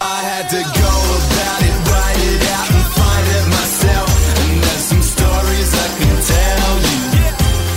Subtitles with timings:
[0.00, 0.92] I had to go
[1.24, 4.38] about it, write it out, and find it myself.
[4.40, 7.15] And there's some stories I can tell you.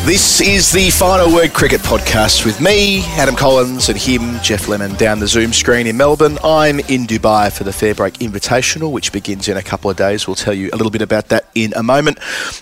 [0.06, 4.96] This is the Final Word Cricket Podcast with me, Adam Collins, and him, Jeff Lemon,
[4.96, 6.40] down the Zoom screen in Melbourne.
[6.44, 10.26] I'm in Dubai for the Fairbreak Invitational, which begins in a couple of days.
[10.26, 12.18] We'll tell you a little bit about that in a moment.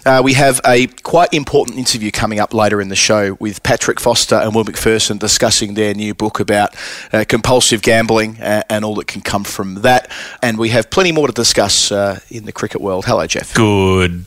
[0.06, 4.02] Uh, we have a quite important interview coming up later in the show with Patrick
[4.02, 6.76] Foster and Will Macpherson discussing their new book about
[7.14, 10.12] uh, compulsive gambling and all that can come from that.
[10.42, 13.06] And we have plenty more to discuss uh, in the cricket world.
[13.06, 13.54] Hello, Jeff.
[13.54, 14.26] Good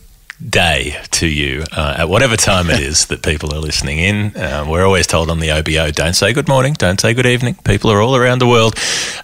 [0.48, 4.34] day to you uh, at whatever time it is that people are listening in.
[4.36, 7.54] Uh, we're always told on the OBO, don't say good morning, don't say good evening.
[7.64, 8.74] People are all around the world,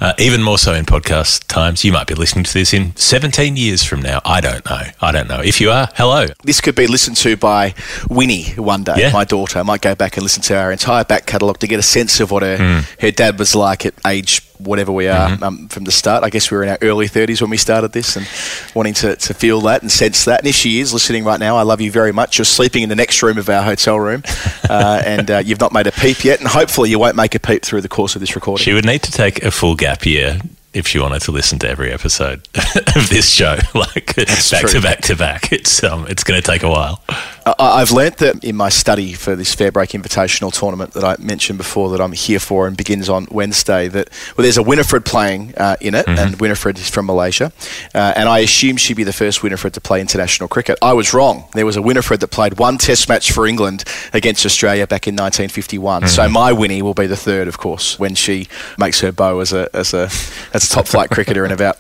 [0.00, 1.84] uh, even more so in podcast times.
[1.84, 4.20] You might be listening to this in 17 years from now.
[4.24, 4.82] I don't know.
[5.00, 5.40] I don't know.
[5.40, 6.26] If you are, hello.
[6.44, 7.74] This could be listened to by
[8.10, 9.12] Winnie one day, Yeah.
[9.12, 9.58] my daughter.
[9.58, 12.20] I might go back and listen to our entire back catalogue to get a sense
[12.20, 12.80] of what her, Hmm.
[13.00, 15.42] her dad was like at age whatever we are Mm-hmm.
[15.42, 16.22] um, from the start.
[16.24, 18.26] I guess we were in our early 30s when we started this and
[18.74, 20.40] wanting to, to feel that and sense that.
[20.40, 22.38] And if she is listening right now, I love you very much.
[22.38, 24.22] You're sleeping in the next room of our hotel room
[24.70, 26.38] uh, and uh, you've not made a peep yet.
[26.40, 28.62] And hopefully you won't make a peep through the course of this recording.
[28.64, 30.38] She would need to take a full gap year
[30.72, 32.46] if she wanted to listen to every episode
[32.94, 34.26] of this show, like back
[34.60, 34.68] true.
[34.68, 35.50] to back to back.
[35.52, 37.02] It's um, it's going to take a while.
[37.46, 41.58] I- I've learnt that in my study for this Fairbreak Invitational tournament that I mentioned
[41.58, 43.86] before that I'm here for and begins on Wednesday.
[43.88, 47.52] That well, there's a Winifred playing uh, in it, and Winifred is from Malaysia,
[47.94, 50.76] uh, and I assumed she'd be the first Winifred to play international cricket.
[50.82, 51.44] I was wrong.
[51.54, 55.14] There was a Winifred that played one Test match for England against Australia back in
[55.14, 56.08] 1951.
[56.08, 58.48] So my Winnie will be the third, of course, when she
[58.78, 60.10] makes her bow as a as a
[60.52, 61.76] as a top flight cricketer in about.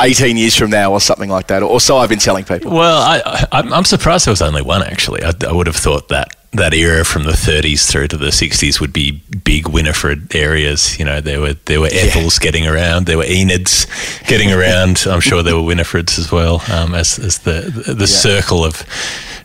[0.00, 2.72] 18 years from now, or something like that, or so I've been telling people.
[2.72, 4.82] Well, I, I'm surprised there was only one.
[4.82, 8.26] Actually, I, I would have thought that that era from the 30s through to the
[8.26, 10.98] 60s would be big Winifred areas.
[10.98, 13.86] You know, there were there were Ethels getting around, there were Enids
[14.28, 15.04] getting around.
[15.06, 16.62] I'm sure there were Winifreds as well.
[16.70, 18.84] Um, as as the the, the circle of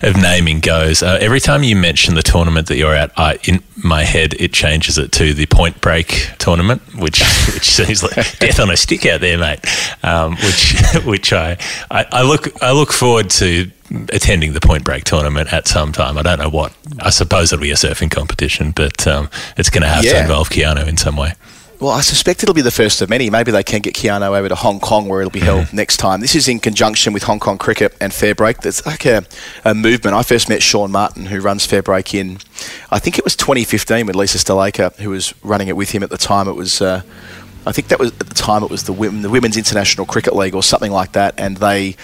[0.02, 1.04] of naming goes.
[1.04, 4.54] Uh, every time you mention the tournament that you're at, I, in my head it
[4.54, 7.20] changes it to the Point Break tournament, which
[7.54, 9.66] which seems like death on a stick out there, mate.
[10.04, 11.58] Um, which which I,
[11.90, 13.72] I I look I look forward to
[14.10, 16.18] attending the Point Break tournament at some time.
[16.18, 16.74] I don't know what.
[17.00, 20.50] I suppose it'll be a surfing competition, but um, it's going to have to involve
[20.50, 21.34] Keanu in some way.
[21.80, 23.30] Well, I suspect it'll be the first of many.
[23.30, 26.20] Maybe they can get Keanu over to Hong Kong where it'll be held next time.
[26.20, 28.58] This is in conjunction with Hong Kong Cricket and Fair Break.
[28.58, 29.24] There's like a,
[29.64, 30.14] a movement.
[30.14, 32.40] I first met Sean Martin, who runs Fair Break in,
[32.92, 36.10] I think it was 2015 with Lisa Sthalekar, who was running it with him at
[36.10, 36.50] the time.
[36.50, 37.02] It was, uh,
[37.66, 40.36] I think that was at the time it was the, women, the Women's International Cricket
[40.36, 41.96] League or something like that, and they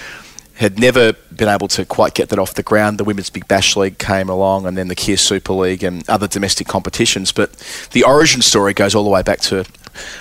[0.55, 2.97] had never been able to quite get that off the ground.
[2.97, 6.27] The Women's Big Bash League came along, and then the Kia Super League and other
[6.27, 7.31] domestic competitions.
[7.31, 7.51] But
[7.91, 9.65] the origin story goes all the way back to,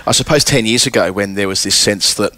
[0.05, 2.33] I suppose, 10 years ago when there was this sense that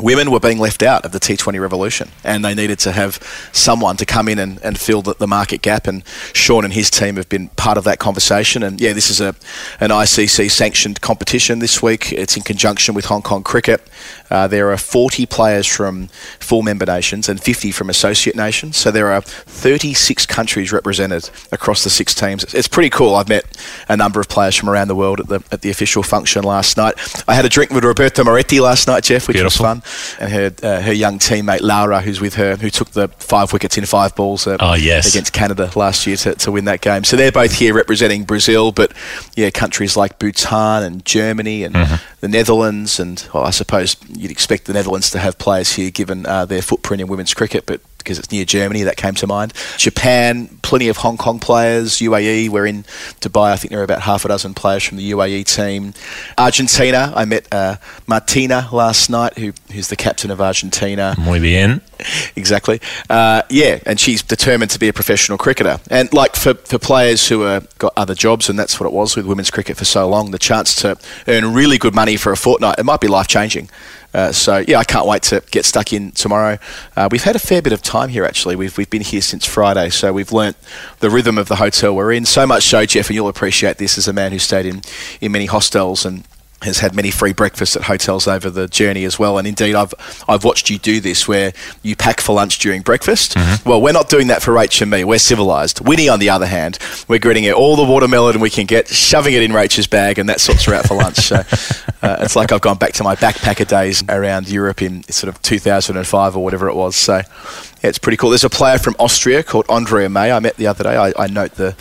[0.00, 3.14] women were being left out of the T20 revolution and they needed to have
[3.52, 6.90] someone to come in and, and fill the, the market gap and Sean and his
[6.90, 9.34] team have been part of that conversation and yeah this is a
[9.80, 12.12] an ICC sanctioned competition this week.
[12.12, 13.86] It's in conjunction with Hong Kong cricket.
[14.30, 16.08] Uh, there are 40 players from
[16.38, 21.84] full member nations and 50 from associate nations so there are 36 countries represented across
[21.84, 22.44] the six teams.
[22.54, 23.14] It's, pretty cool.
[23.14, 23.44] I've met
[23.88, 26.76] a number of players from around the world at the, at the official function last
[26.76, 26.94] night.
[27.26, 29.64] I had a drink with Roberta Moretti last night Jeff which Beautiful.
[29.64, 29.82] was fun
[30.20, 33.78] and her uh, her young teammate Laura, who's with her, who took the five wickets
[33.78, 35.08] in five balls uh, Oh, yes.
[35.08, 37.04] against Canada last year to, to win that game.
[37.04, 38.92] So they're both here representing Brazil, but
[39.36, 41.96] yeah, countries like Bhutan and Germany and Mm-hmm.
[42.20, 46.26] the Netherlands, and well, I suppose you'd expect the Netherlands to have players here given
[46.26, 49.52] uh, their footprint in women's cricket, but because it's near Germany, that came to mind.
[49.76, 51.98] Japan, plenty of Hong Kong players.
[51.98, 52.84] UAE, we're in
[53.20, 53.52] Dubai.
[53.52, 55.94] I think there are about half a dozen players from the UAE team.
[56.36, 61.14] Argentina, I met uh, Martina last night, who, who's the captain of Argentina.
[61.18, 61.80] Muy bien.
[62.36, 62.80] Exactly.
[63.10, 65.80] Uh, yeah, and she's determined to be a professional cricketer.
[65.90, 69.16] And like for, for players who have got other jobs, and that's what it was
[69.16, 70.96] with women's cricket for so long, the chance to
[71.26, 73.68] earn really good money for a fortnight, it might be life changing.
[74.14, 76.58] Uh, so yeah, I can't wait to get stuck in tomorrow.
[76.96, 78.56] Uh, we've had a fair bit of time here actually.
[78.56, 80.56] We've we've been here since Friday, so we've learnt
[81.00, 82.24] the rhythm of the hotel we're in.
[82.24, 84.82] So much so, Jeff, and you'll appreciate this as a man who stayed in
[85.20, 86.24] in many hostels and
[86.62, 89.38] has had many free breakfasts at hotels over the journey as well.
[89.38, 89.94] And indeed, I've
[90.28, 91.52] I've watched you do this where
[91.82, 93.36] you pack for lunch during breakfast.
[93.64, 95.04] Well, we're not doing that for Rach and me.
[95.04, 95.86] We're civilized.
[95.86, 99.34] Winnie, on the other hand, we're getting it all the watermelon we can get, shoving
[99.34, 101.16] it in Rach's bag, and that sorts her out for lunch.
[101.16, 101.36] So
[102.02, 105.40] uh, it's like I've gone back to my backpacker days around Europe in sort of
[105.42, 106.96] 2005 or whatever it was.
[106.96, 108.30] So yeah, it's pretty cool.
[108.30, 110.32] There's a player from Austria called Andrea May.
[110.32, 110.96] I met the other day.
[110.96, 111.76] I, I note the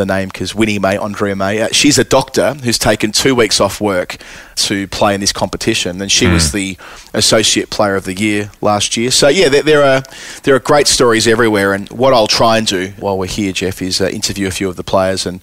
[0.00, 1.60] the name because Winnie May, Andrea May.
[1.60, 4.16] Uh, she's a doctor who's taken two weeks off work
[4.56, 6.76] to play in this competition, and she was the
[7.14, 9.10] associate player of the year last year.
[9.10, 10.02] So yeah, there, there are
[10.42, 11.72] there are great stories everywhere.
[11.72, 14.68] And what I'll try and do while we're here, Jeff, is uh, interview a few
[14.68, 15.40] of the players and.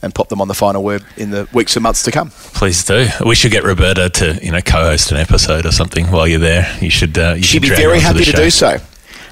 [0.00, 2.30] And pop them on the final word in the weeks and months to come.
[2.30, 3.08] Please do.
[3.26, 6.72] We should get Roberta to you know co-host an episode or something while you're there.
[6.80, 7.18] You should.
[7.18, 8.78] Uh, you She'd should be very happy the to do so.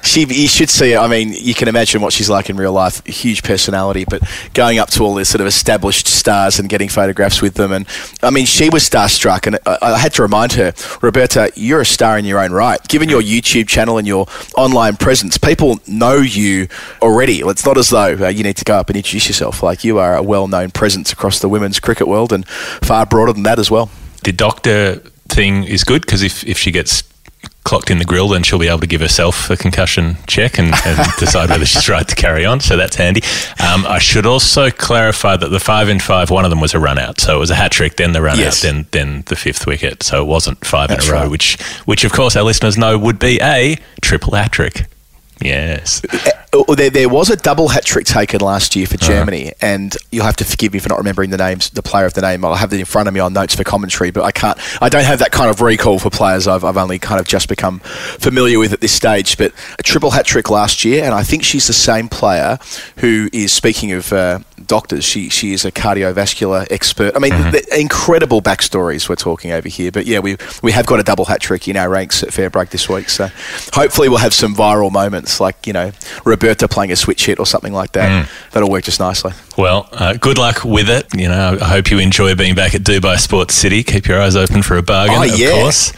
[0.03, 0.99] She, you should see her.
[0.99, 3.05] I mean, you can imagine what she's like in real life.
[3.05, 4.21] Huge personality, but
[4.53, 7.71] going up to all these sort of established stars and getting photographs with them.
[7.71, 7.87] And
[8.21, 9.47] I mean, she was starstruck.
[9.47, 12.85] And I, I had to remind her, Roberta, you're a star in your own right.
[12.87, 16.67] Given your YouTube channel and your online presence, people know you
[17.01, 17.39] already.
[17.41, 19.63] It's not as though uh, you need to go up and introduce yourself.
[19.63, 23.43] Like you are a well-known presence across the women's cricket world and far broader than
[23.43, 23.89] that as well.
[24.23, 27.03] The doctor thing is good because if if she gets
[27.67, 30.73] clocked in the grill, then she'll be able to give herself a concussion check and,
[30.85, 32.61] and decide whether she's right to carry on.
[32.61, 33.21] So that's handy.
[33.59, 36.79] Um, I should also clarify that the five in five, one of them was a
[36.79, 37.19] run out.
[37.19, 38.63] So it was a hat trick, then the run Yes.
[38.63, 40.01] out, then then the fifth wicket.
[40.01, 41.31] So it wasn't five That's in a row, right.
[41.31, 44.85] which which of course our listeners know would be a triple hat trick.
[45.41, 46.01] Yes.
[46.53, 48.97] Uh, there, there was a double hat trick taken last year Uh-huh.
[48.97, 52.05] for Germany, and you'll have to forgive me for not remembering the names, the player
[52.05, 52.43] of the name.
[52.43, 54.57] I'll have it in front of me on notes for commentary, but I can't.
[54.81, 57.47] I don't have that kind of recall for players I've, I've only kind of just
[57.49, 57.79] become
[58.19, 59.37] familiar with at this stage.
[59.37, 62.57] But a triple hat trick last year, and I think she's the same player
[62.97, 65.03] who is speaking of uh, doctors.
[65.05, 67.15] She she is a cardiovascular expert.
[67.15, 67.51] I mean, Mm-hmm.
[67.51, 69.91] the incredible backstories we're talking over here.
[69.91, 72.49] But yeah, we we have got a double hat trick in our ranks at Fair
[72.49, 73.09] Break this week.
[73.09, 73.29] So
[73.73, 75.91] hopefully we'll have some viral moments like you know
[76.25, 78.25] Roberta playing a switch hit or something like that.
[78.27, 78.51] Mm.
[78.51, 79.33] That'll work just nicely.
[79.57, 81.07] Well, uh, good luck with it.
[81.15, 83.83] You know, I hope you enjoy being back at Dubai Sports City.
[83.83, 85.51] Keep your eyes open for a bargain, Oh, of yeah.
[85.51, 85.93] course.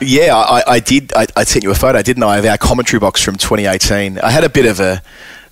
[0.00, 1.12] Yeah, I, I did.
[1.14, 4.20] I, I sent you a photo, didn't I, of our commentary box from 2018.
[4.20, 5.02] I had a bit of a.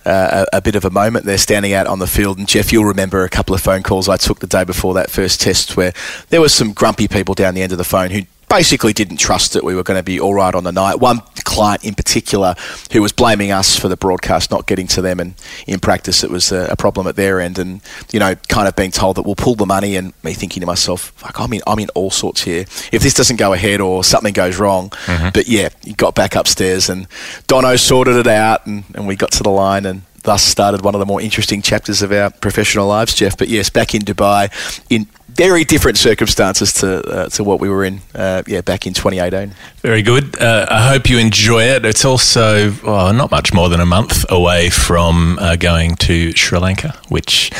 [0.07, 2.37] Uh, a, a bit of a moment there standing out on the field.
[2.37, 5.11] And Jeff, you'll remember a couple of phone calls I took the day before that
[5.11, 5.91] first test where
[6.29, 9.53] there was some grumpy people down the end of the phone who basically didn't trust
[9.53, 10.95] that we were going to be all right on the night.
[10.95, 12.55] One client in particular
[12.91, 15.33] who was blaming us for the broadcast not getting to them, and
[15.65, 17.57] in practice it was a, problem at their end.
[17.57, 20.61] And you know, kind of being told that we'll pull the money, and me thinking
[20.61, 22.61] to myself, "Fuck, I'm in, I'm in all sorts here.
[22.91, 25.29] If this doesn't go ahead or something goes wrong." Mm-hmm.
[25.33, 27.07] But yeah, you got back upstairs, and
[27.47, 30.93] Dono sorted it out, and, and we got to the line, and thus started one
[30.93, 33.37] of the more interesting chapters of our professional lives, Jeff.
[33.37, 34.51] But yes, back in Dubai
[34.89, 35.07] in
[35.37, 39.55] very different circumstances to uh, to what we were in, uh, yeah, back in 2018.
[39.77, 40.37] Very good.
[40.41, 41.85] Uh, I hope you enjoy it.
[41.85, 46.59] It's also well, not much more than a month away from uh, going to Sri
[46.59, 47.51] Lanka, which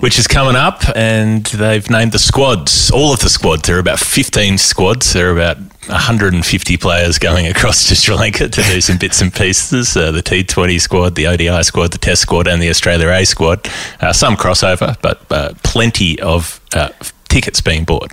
[0.00, 2.90] which is coming up, and they've named the squads.
[2.90, 3.62] All of the squads.
[3.62, 5.12] There are about 15 squads.
[5.12, 9.32] There are about 150 players going across to Sri Lanka to do some bits and
[9.32, 9.96] pieces.
[9.96, 13.68] Uh, the T20 squad, the ODI squad, the Test squad, and the Australia A squad.
[14.00, 16.90] Uh, some crossover, but uh, plenty of uh,
[17.28, 18.12] tickets being bought.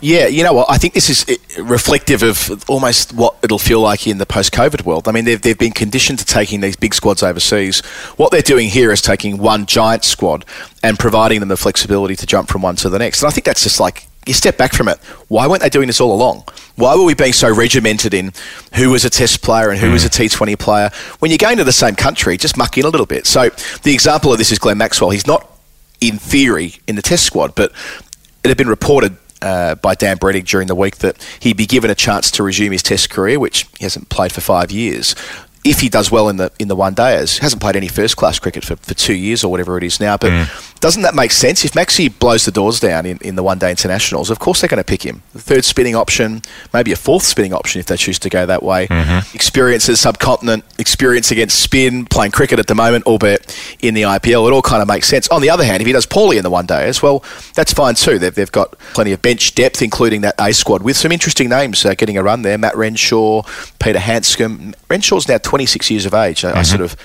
[0.00, 0.68] Yeah, you know what?
[0.68, 1.24] I think this is
[1.58, 5.06] uh, reflective of almost what it'll feel like in the post-COVID world.
[5.06, 7.80] I mean, they've, they've been conditioned to taking these big squads overseas.
[8.16, 10.44] What they're doing here is taking one giant squad
[10.82, 13.22] and providing them the flexibility to jump from one to the next.
[13.22, 14.98] And I think that's just like you step back from it.
[15.28, 16.44] Why weren't they doing this all along?
[16.76, 18.32] Why were we being so regimented in
[18.74, 20.90] who was a test player and who was a T20 player?
[21.18, 23.26] When you're going to the same country, just muck in a little bit.
[23.26, 23.50] So
[23.82, 25.10] the example of this is Glenn Maxwell.
[25.10, 25.48] He's not
[26.00, 27.72] in theory in the test squad, but
[28.44, 31.90] it had been reported uh, by Dan Brettig during the week that he'd be given
[31.90, 35.14] a chance to resume his Test career, which he hasn't played for five years.
[35.64, 38.38] If he does well in the in the one days, hasn't played any first class
[38.38, 40.16] cricket for, for two years or whatever it is now.
[40.16, 40.50] But
[40.80, 41.64] doesn't that make sense?
[41.64, 44.68] If Maxi blows the doors down in, in the one day internationals, of course they're
[44.68, 45.22] going to pick him.
[45.32, 46.42] The third spinning option,
[46.74, 48.88] maybe a fourth spinning option if they choose to go that way.
[49.34, 54.48] Experience as subcontinent, experience against spin, playing cricket at the moment, albeit in the IPL,
[54.48, 55.28] it all kind of makes sense.
[55.28, 57.22] On the other hand, if he does poorly in the one day as well,
[57.54, 58.18] that's fine too.
[58.18, 61.84] They've, they've got plenty of bench depth, including that A squad with some interesting names
[61.84, 62.58] uh, getting a run there.
[62.58, 63.42] Matt Renshaw,
[63.78, 64.74] Peter Handscomb.
[64.90, 66.46] Renshaw's now 26 years of age.
[66.46, 66.96] I, I sort of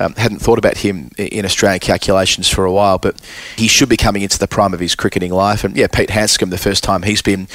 [0.00, 3.14] um, hadn't thought about him in Australian calculations for a while, but
[3.56, 5.62] he should be coming into the prime of his cricketing life.
[5.62, 7.46] And yeah, Pete Handscomb, the first time he's been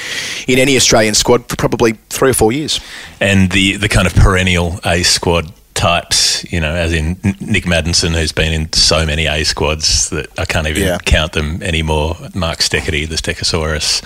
[0.46, 2.80] in any Australian squad for probably three or four years.
[3.20, 8.12] and the the kind of perennial A squad types, you know, as in Nick Maddinson,
[8.18, 10.96] who's been in so many A squads that I can't even Yeah.
[11.04, 12.16] count them anymore.
[12.34, 14.02] Mark Steketee, the Stegosaurus,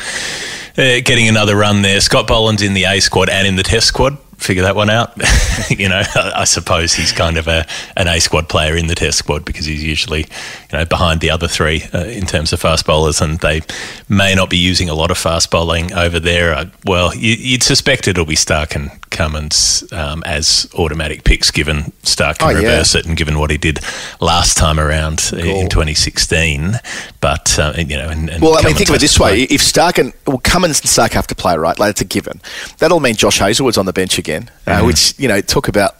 [0.76, 2.00] uh, getting another run there.
[2.00, 4.18] Scott Boland's in the A squad and in the Test squad.
[4.42, 5.12] Figure that one out.
[5.70, 7.64] you know, I, I suppose he's kind of a
[7.96, 11.30] an A squad player in the Test squad because he's usually, you know, behind the
[11.30, 13.60] other three uh, in terms of fast bowlers, and they
[14.08, 16.54] may not be using a lot of fast bowling over there.
[16.54, 21.92] Uh, well, you, you'd suspect it'll be Stark and Cummins um, as automatic picks, given
[22.02, 22.68] Stark can Oh, yeah.
[22.70, 23.78] reverse it and given what he did
[24.20, 26.80] last time around uh, in 2016.
[27.20, 29.62] But uh, you know, and, and Well, I mean, think of it this way: if
[29.62, 31.78] Stark and well, Cummins and Stark have to play, right?
[31.78, 32.40] Like it's a given.
[32.78, 34.86] That'll mean Josh Hazlewood's on the bench again, uh, Mm-hmm.
[34.86, 35.94] which you know talk about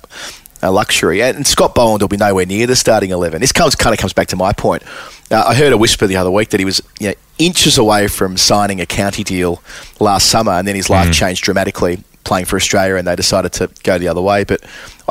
[0.62, 1.22] a luxury.
[1.22, 3.40] And Scott Boland will be nowhere near the starting eleven.
[3.40, 4.82] This comes kind of comes back to my point.
[5.30, 8.06] Uh, I heard a whisper the other week that he was you know, inches away
[8.08, 9.62] from signing a county deal
[9.98, 13.68] last summer, and then his life changed dramatically playing for Australia, and they decided to
[13.82, 14.44] go the other way.
[14.44, 14.62] But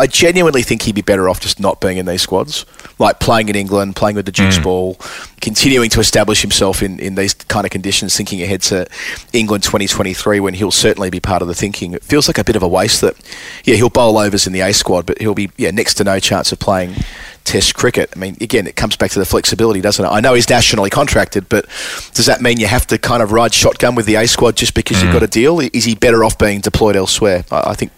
[0.02, 2.66] I genuinely think he'd be better off just not being in these squads,
[2.98, 4.64] like playing in England, playing with the Dukes mm.
[4.64, 4.98] ball,
[5.42, 8.88] continuing to establish himself in, in these kind of conditions, thinking ahead to
[9.32, 11.94] England 2023 when he'll certainly be part of the thinking.
[11.94, 13.16] It feels like a bit of a waste that,
[13.64, 16.18] yeah, he'll bowl overs in the A squad, but he'll be yeah next to no
[16.20, 16.96] chance of playing
[17.44, 18.12] Test cricket.
[18.16, 20.08] I mean, again, it comes back to the flexibility, doesn't it?
[20.08, 21.66] I know he's nationally contracted, but
[22.14, 24.74] does that mean you have to kind of ride shotgun with the A squad just
[24.74, 25.14] because you've mm.
[25.14, 25.60] got a deal?
[25.60, 27.44] Is he better off being deployed elsewhere?
[27.52, 27.92] I, I think,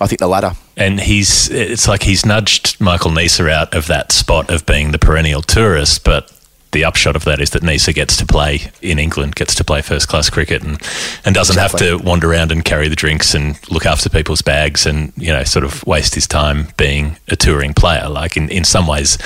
[0.00, 0.52] I think the latter.
[0.76, 4.98] And he's it's like he's nudged Michael Neser out of that spot of being the
[4.98, 6.32] perennial tourist, but
[6.72, 9.82] the upshot of that is that Neser gets to play in England, gets to play
[9.82, 10.80] first class cricket, and
[11.24, 14.86] and doesn't have to wander around and carry the drinks and look after people's bags
[14.86, 18.08] and you know sort of waste his time being a touring player.
[18.08, 19.18] Like in in some ways.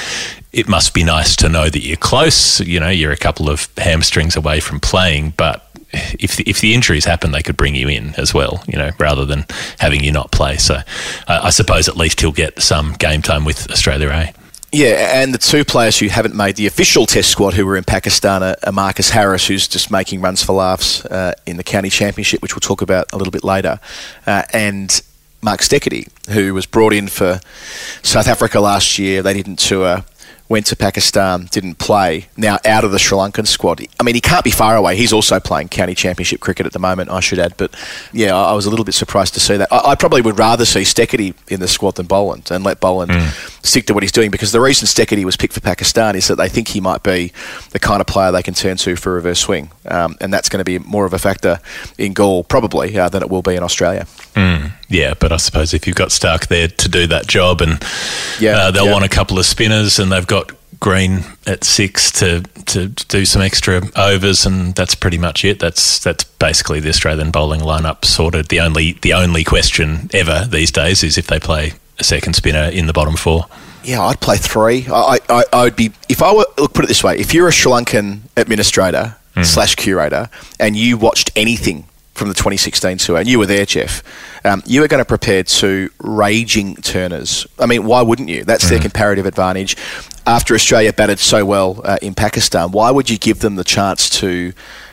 [0.54, 2.60] It must be nice to know that you're close.
[2.60, 6.74] You know, you're a couple of hamstrings away from playing, but if the, if the
[6.74, 9.46] injuries happen, they could bring you in as well, you know, rather than
[9.78, 10.56] having you not play.
[10.56, 14.32] So uh, I suppose at least he'll get some game time with Australia A.
[14.72, 17.84] Yeah, and the two players who haven't made the official Test squad who were in
[17.84, 21.90] Pakistan are, are Marcus Harris, who's just making runs for laughs uh, in the county
[21.90, 23.78] championship, which we'll talk about a little bit later,
[24.26, 25.02] uh, and
[25.42, 27.40] Mark Steketee, who was brought in for
[28.02, 29.22] South Africa last year.
[29.22, 30.04] They didn't tour.
[30.48, 32.26] Went to Pakistan, didn't play.
[32.36, 33.80] Now out of the Sri Lankan squad.
[33.98, 34.94] I mean, he can't be far away.
[34.94, 37.54] He's also playing county championship cricket at the moment, I should add.
[37.56, 37.74] But
[38.12, 39.72] yeah, I I was a little bit surprised to see that.
[39.72, 43.12] I, I probably would rather see Steketee in the squad than Boland and let Boland
[43.62, 46.36] stick to what he's doing because the reason Steketee was picked for Pakistan is that
[46.36, 47.32] they think he might be
[47.70, 50.60] the kind of player they can turn to for reverse swing, um, and that's going
[50.60, 51.58] to be more of a factor
[51.96, 54.06] in Galle probably uh, than it will be in Australia.
[54.88, 57.82] Yeah, but I suppose if you've got Stark there to do that job, and
[58.38, 58.92] Yeah, uh, they'll yeah.
[58.92, 63.40] want a couple of spinners, and they've got Green at six to, to do some
[63.40, 65.58] extra overs, and that's pretty much it.
[65.58, 68.48] That's that's basically the Australian bowling lineup sorted.
[68.48, 72.64] The only the only question ever these days is if they play a second spinner
[72.64, 73.46] in the bottom four.
[73.82, 74.86] Yeah, I'd play three.
[74.92, 77.48] I, I, I would be if I were look put it this way: if you're
[77.48, 80.28] a Sri Lankan administrator slash curator
[80.60, 81.84] and you watched anything
[82.14, 84.02] from the 2016 tour and you were there, Jeff,
[84.44, 87.46] um, you were going to prepare two raging turners.
[87.58, 88.44] I mean, why wouldn't you?
[88.44, 89.76] That's their comparative advantage.
[90.26, 94.08] After Australia batted so well uh, in Pakistan, why would you give them the chance
[94.20, 94.52] to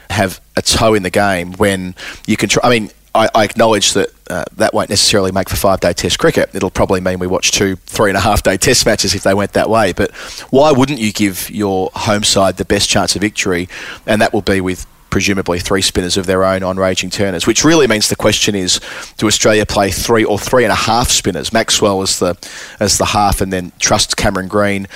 [0.09, 2.67] have a toe in the game when you can try?
[2.67, 2.91] I mean.
[3.13, 6.49] I, I acknowledge that uh, that won't necessarily make for five day test cricket.
[6.53, 9.33] It'll probably mean we watch two, three and a half day test matches if they
[9.33, 9.91] went that way.
[9.91, 10.11] But
[10.49, 13.67] why wouldn't you give your home side the best chance of victory?
[14.07, 17.63] And that will be with presumably three spinners of their own on raging turners, which
[17.63, 18.79] really means the question is
[19.17, 21.53] do Australia play three or three and a half spinners?
[21.53, 22.35] Maxwell as the,
[22.79, 24.87] as the half, and then trust Cameron Green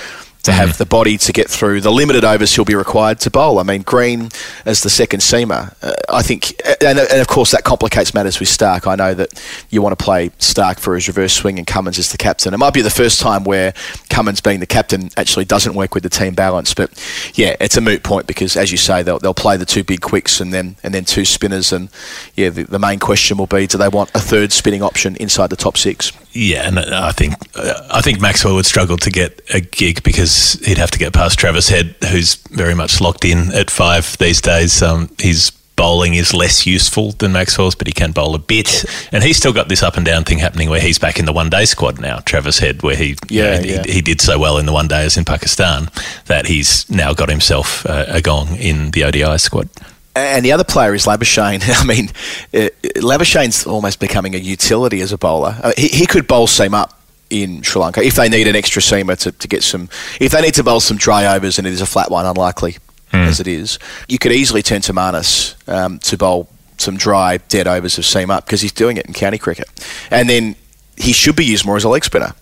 [0.46, 3.60] to have the body to get through the limited overs he'll be required to bowl.
[3.60, 4.30] I mean, Green
[4.64, 8.48] as the second seamer, uh, I think, and, and of course that complicates matters with
[8.48, 8.86] Stark.
[8.86, 9.30] I know that
[9.72, 12.54] you want to play Stark for his reverse swing and Cummins as the captain.
[12.54, 13.74] It might be the first time where
[14.16, 16.90] Cummins being the captain actually doesn't work with the team balance, but
[17.34, 20.00] yeah, it's a moot point because as you say, they'll, they'll play the two big
[20.00, 21.90] quicks and then and then two spinners, and
[22.34, 25.50] yeah, the, the main question will be: Do they want a third spinning option inside
[25.50, 26.14] the top six?
[26.32, 30.78] Yeah, and I think I think Maxwell would struggle to get a gig because he'd
[30.78, 34.82] have to get past Travis Head, who's very much locked in at five these days.
[34.82, 39.24] Um, his bowling is less useful than Maxwell's, but he can bowl a bit, and
[39.24, 41.50] he's still got this up and down thing happening where he's back in the one
[41.50, 42.20] day squad now.
[42.20, 43.84] Travis Head, where he you Yeah, know, yeah.
[43.86, 45.90] He, he did so well in the one days in Pakistan
[46.26, 49.70] that he's now got himself uh, a gong in the ODI squad.
[50.18, 51.62] And the other player is Labuschagne.
[51.82, 52.08] I mean,
[52.54, 52.70] uh,
[53.02, 55.58] Labuschagne's almost becoming a utility as a bowler.
[55.62, 58.82] Uh, he, he could bowl seam up in Sri Lanka if they need an extra
[58.82, 59.90] seamer to, to get some.
[60.22, 62.78] If they need to bowl some dry overs and it is a flat one, unlikely
[63.14, 67.68] as it is, you could easily turn to Marnus um, to bowl some dry dead
[67.68, 69.68] overs of seam up because he's doing it in county cricket,
[70.12, 70.56] and then
[70.98, 72.34] he should be used more as a leg spinner.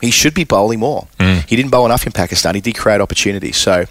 [0.00, 1.08] He should be bowling more.
[1.48, 2.54] He didn't bowl enough in Pakistan.
[2.54, 3.56] He did create opportunities.
[3.56, 3.86] So,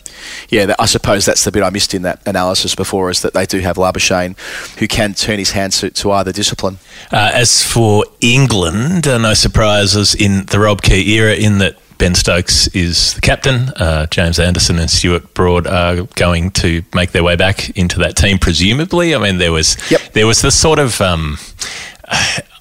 [0.48, 3.46] yeah, I suppose that's the bit I missed in that analysis before is that they
[3.46, 4.38] do have Labuschagne
[4.80, 6.78] who can turn his hand to, to either discipline.
[7.12, 12.16] Uh, as for England, uh, no surprises in the Rob Key era in that Ben
[12.16, 13.70] Stokes is the captain.
[13.76, 18.16] Uh, James Anderson and Stuart Broad are going to make their way back into that
[18.16, 19.16] team, presumably.
[19.16, 20.14] I mean, there was Yep.
[20.14, 21.02] there was the sort of.
[21.02, 21.38] Um,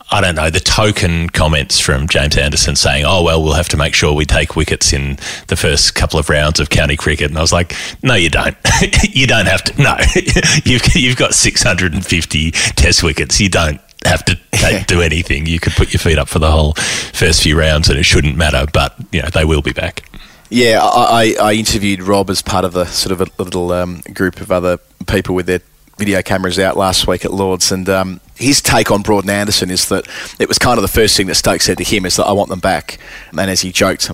[0.08, 3.76] I don't know, the token comments from James Anderson saying, oh, well, we'll have to
[3.76, 7.28] make sure we take wickets in the first couple of rounds of county cricket.
[7.28, 7.74] And I was like,
[8.04, 8.56] no, you don't.
[9.10, 9.82] you don't have to.
[9.82, 9.96] No,
[10.64, 13.40] you've, you've got 650 test wickets.
[13.40, 15.46] You don't have to take, do anything.
[15.46, 18.36] You could put your feet up for the whole first few rounds and it shouldn't
[18.36, 18.66] matter.
[18.72, 20.04] But, you know, they will be back.
[20.48, 24.40] Yeah, I, I, interviewed Rob as part of the sort of a little um, group
[24.40, 25.60] of other people with their
[25.98, 29.70] video cameras out last week at Lords, and um, his take on Broad and Anderson
[29.70, 30.06] is that
[30.38, 32.32] it was kind of the first thing that Stokes said to him is that I
[32.32, 32.98] want them back,
[33.30, 34.10] and as he joked.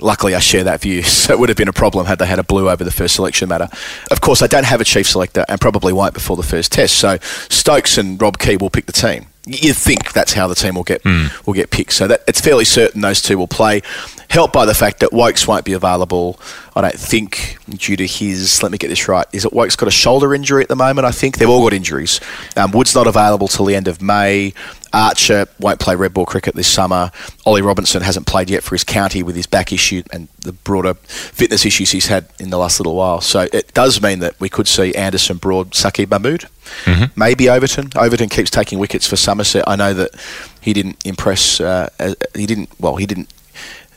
[0.00, 1.02] Luckily, I share that view.
[1.18, 3.16] So it would have been a problem had they had a blue over the first
[3.16, 3.68] selection matter.
[4.10, 6.94] Of course, I don't have a chief selector and probably won't before the first test.
[6.96, 7.18] So
[7.50, 9.26] Stokes and Rob Key will pick the team.
[9.44, 11.92] You think that's how the team will get will get picked.
[11.92, 13.82] So that it's fairly certain those two will play.
[14.30, 16.38] Helped by the fact that Woakes won't be available.
[16.76, 18.62] I don't think due to his.
[18.62, 19.26] Let me get this right.
[19.32, 21.06] Is it Woakes got a shoulder injury at the moment?
[21.06, 22.20] I think they've all got injuries.
[22.56, 24.52] Um, Wood's not available till the end of May.
[24.92, 27.10] Archer won't play red ball cricket this summer.
[27.44, 30.94] Ollie Robinson hasn't played yet for his county with his back issue and the broader
[30.94, 33.20] fitness issues he's had in the last little while.
[33.20, 36.46] So it does mean that we could see Anderson, Broad, Saki Mahmood,
[37.16, 37.90] maybe Overton.
[37.96, 39.64] Overton keeps taking wickets for Somerset.
[39.66, 40.10] I know that
[40.60, 41.60] he didn't impress.
[41.60, 42.68] Uh, uh, he didn't.
[42.80, 43.32] Well, he didn't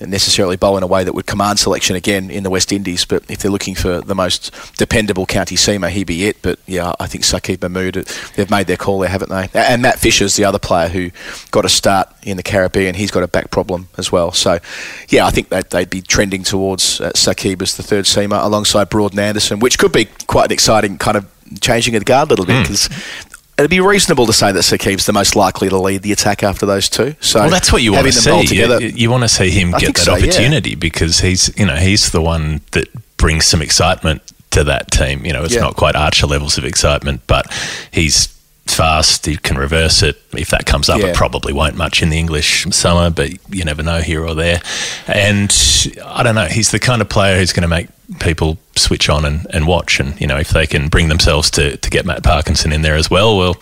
[0.01, 3.05] necessarily bowl in a way that would command selection again in the West Indies.
[3.05, 6.41] But if they're looking for the most dependable county seamer, he be it.
[6.41, 7.95] But yeah, I think Saqib Mahmood,
[8.35, 9.49] they've made their call there, haven't they?
[9.53, 11.11] And Matt Fisher's the other player who
[11.51, 12.95] got a start in the Caribbean.
[12.95, 14.31] He's got a back problem as well.
[14.31, 14.59] So
[15.09, 18.89] yeah, I think that they'd be trending towards uh, Saqib as the third seamer alongside
[18.89, 22.27] Broad and Anderson, which could be quite an exciting kind of changing of the guard
[22.27, 22.89] a little bit because.
[23.61, 26.65] It'd be reasonable to say that Saqib's the most likely to lead the attack after
[26.65, 27.15] those two.
[27.21, 28.45] So Well, that's what you want to see.
[28.47, 30.23] together- You, you want to see him I get that so, yeah.
[30.23, 34.21] opportunity because he's, you know, he's the one that brings some excitement
[34.51, 35.23] to that team.
[35.25, 35.61] You know, it's Yeah.
[35.61, 37.45] not quite Archer levels of excitement, but
[37.91, 38.27] he's
[38.67, 39.25] fast.
[39.25, 40.21] He can reverse it.
[40.33, 41.07] If that comes up, Yeah.
[41.07, 44.61] it probably won't much in the English summer, but you never know here or there.
[45.07, 45.51] And
[46.05, 46.45] I don't know.
[46.45, 47.87] He's the kind of player who's going to make
[48.19, 49.99] people switch on and, and watch.
[49.99, 52.95] And you know, if they can bring themselves to, to get Matt Parkinson in there
[52.95, 53.57] as well, well,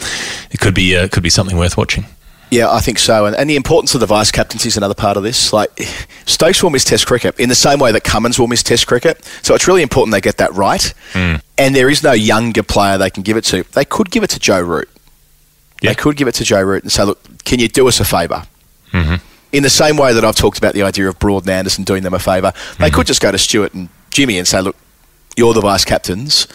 [0.52, 2.06] it could be uh, could be something worth watching.
[2.52, 3.26] Yeah, I think so.
[3.26, 5.54] And, and the importance of the vice captaincy is another part of this.
[5.54, 5.70] Like,
[6.26, 9.24] Stokes will miss Test cricket in the same way that Cummins will miss Test cricket.
[9.44, 10.94] So it's really important they get that right.
[11.14, 11.42] Mm.
[11.58, 13.64] And there is no younger player they can give it to.
[13.74, 14.90] They could give it to Joe Root.
[15.82, 15.92] Yeah.
[15.92, 18.06] They could give it to Joe Root and say, look, can you do us a
[18.06, 18.44] favour?
[18.92, 19.24] Mm-hmm.
[19.52, 22.04] In the same way that I've talked about the idea of Broad and Anderson doing
[22.04, 22.96] them a favour, they mm-hmm.
[22.96, 24.76] could just go to Stuart and Jimmy and say, look,
[25.38, 26.48] you're the vice captains.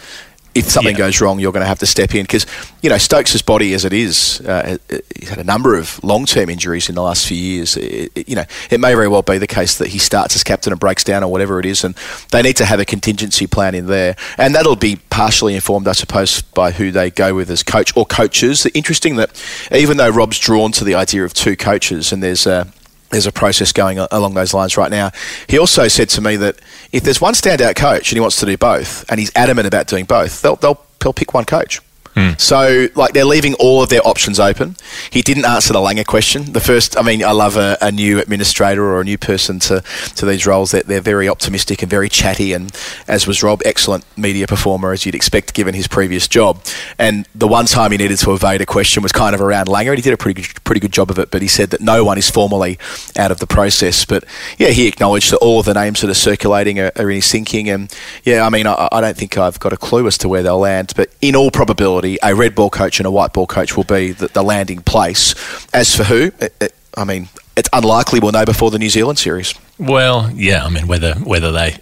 [0.55, 0.99] If something Yeah.
[1.05, 2.45] goes wrong, you're going to have to step in because
[2.81, 4.77] you know Stokes' body, as it is, uh,
[5.19, 7.75] he's had a number of long-term injuries in the last few years.
[7.77, 10.43] It, it- you know, it may very well be the case that he starts as
[10.43, 11.93] captain and breaks down or whatever it is, and
[12.31, 15.91] they need to have a contingency plan in there, and that'll be partially informed, I
[15.91, 18.65] suppose, by who they go with as coach or coaches.
[18.73, 19.29] Interesting that
[19.71, 22.67] even though Rob's drawn to the idea of two coaches, and there's a
[23.09, 25.11] there's a process going along those lines right now.
[25.47, 26.57] He also said to me that
[26.91, 29.87] if there's one standout coach and he wants to do both, and he's adamant about
[29.87, 31.81] doing both, they'll they'll, they'll pick one coach.
[32.15, 32.31] Hmm.
[32.37, 34.77] So, like, they're leaving all of their options open.
[35.09, 36.53] He didn't answer the Langer question.
[36.53, 39.83] The first, I mean, I love a, a new administrator or a new person to,
[40.15, 40.71] to these roles.
[40.71, 42.71] They're, they're very optimistic and very chatty, and
[43.05, 46.63] as was Rob, excellent media performer, as you'd expect given his previous job.
[46.97, 49.89] And the one time he needed to evade a question was kind of around Langer,
[49.89, 51.31] and he did a pretty good, pretty good job of it.
[51.31, 52.79] But he said that no one is formally
[53.17, 54.05] out of the process.
[54.05, 54.23] But
[54.57, 57.29] yeah, he acknowledged that all of the names that are circulating are, are in his
[57.29, 57.69] thinking.
[57.69, 60.43] And yeah, I mean, I, I don't think I've got a clue as to where
[60.43, 60.93] they'll land.
[60.95, 64.11] But in all probability, a red ball coach and a white ball coach will be
[64.11, 65.35] the, the landing place.
[65.73, 69.19] As for who, it, it, I mean, it's unlikely we'll know before the New Zealand
[69.19, 69.53] series.
[69.77, 71.77] Well, yeah, I mean whether whether they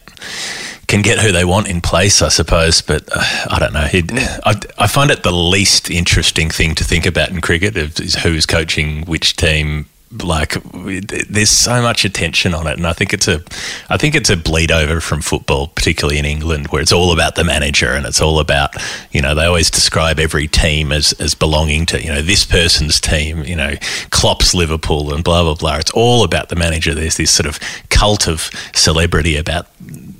[0.87, 3.87] can get who they want in place, I suppose, but uh, I don't know.
[3.91, 4.11] It,
[4.45, 8.45] I, I find it the least interesting thing to think about in cricket is who's
[8.45, 9.87] coaching which team.
[10.21, 13.41] Like, there's so much attention on it, and I think it's a,
[13.89, 17.35] I think it's a bleed over from football, particularly in England, where it's all about
[17.35, 18.75] the manager and it's all about,
[19.11, 22.99] you know, they always describe every team as as belonging to, you know, this person's
[22.99, 23.75] team, you know,
[24.11, 25.77] Klopp's Liverpool and blah blah blah.
[25.77, 26.93] It's all about the manager.
[26.93, 29.67] There's this sort of cult of celebrity about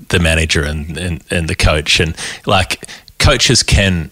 [0.10, 2.88] the manager and, and, and the coach and like
[3.20, 4.12] coaches can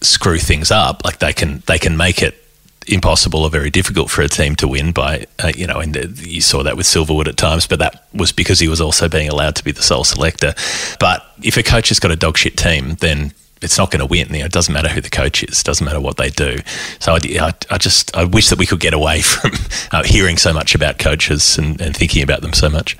[0.00, 2.45] screw things up like they can they can make it
[2.88, 6.28] impossible or very difficult for a team to win by, uh, you know, and the,
[6.28, 9.28] you saw that with Silverwood at times, but that was because he was also being
[9.28, 10.54] allowed to be the sole selector.
[11.00, 14.06] But if a coach has got a dog shit team, then it's not going to
[14.06, 14.28] win.
[14.32, 15.60] You know, it doesn't matter who the coach is.
[15.60, 16.58] It doesn't matter what they do.
[16.98, 19.52] So I, I, I just I wish that we could get away from
[19.92, 22.96] uh, hearing so much about coaches and, and thinking about them so much.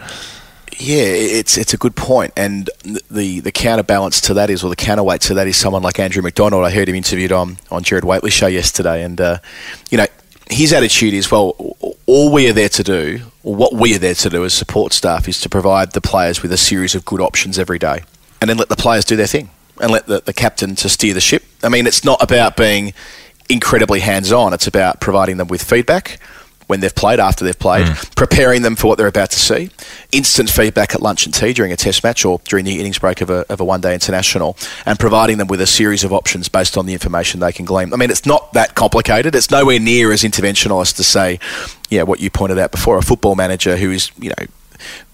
[0.79, 2.69] Yeah, it's it's a good point, and
[3.11, 6.23] the the counterbalance to that is, or the counterweight to that is someone like Andrew
[6.23, 6.65] McDonald.
[6.65, 9.39] I heard him interviewed on on Gerard Whateley's show yesterday, and uh,
[9.91, 10.07] you know
[10.51, 11.57] his attitude is, well,
[12.07, 14.93] all we are there to do, or what we are there to do as support
[14.93, 18.05] staff, is to provide the players with a series of good options every day,
[18.43, 19.49] and then let the players do their thing,
[19.81, 21.43] and let the, the captain to steer the ship.
[21.65, 22.93] I mean, it's not about being
[23.49, 26.21] incredibly hands on; it's about providing them with feedback
[26.67, 28.17] when they've played, after they've played, mm.
[28.17, 29.71] preparing them for what they're about to see,
[30.13, 33.21] instant feedback at lunch and tea during a test match or during the innings break
[33.21, 36.49] of a, of a one day international, and providing them with a series of options
[36.49, 37.93] based on the information they can glean.
[37.93, 39.35] I mean, it's not that complicated.
[39.35, 41.39] It's nowhere near as interventional as to say,
[41.89, 44.47] yeah, what you pointed out before, a football manager who is, you know,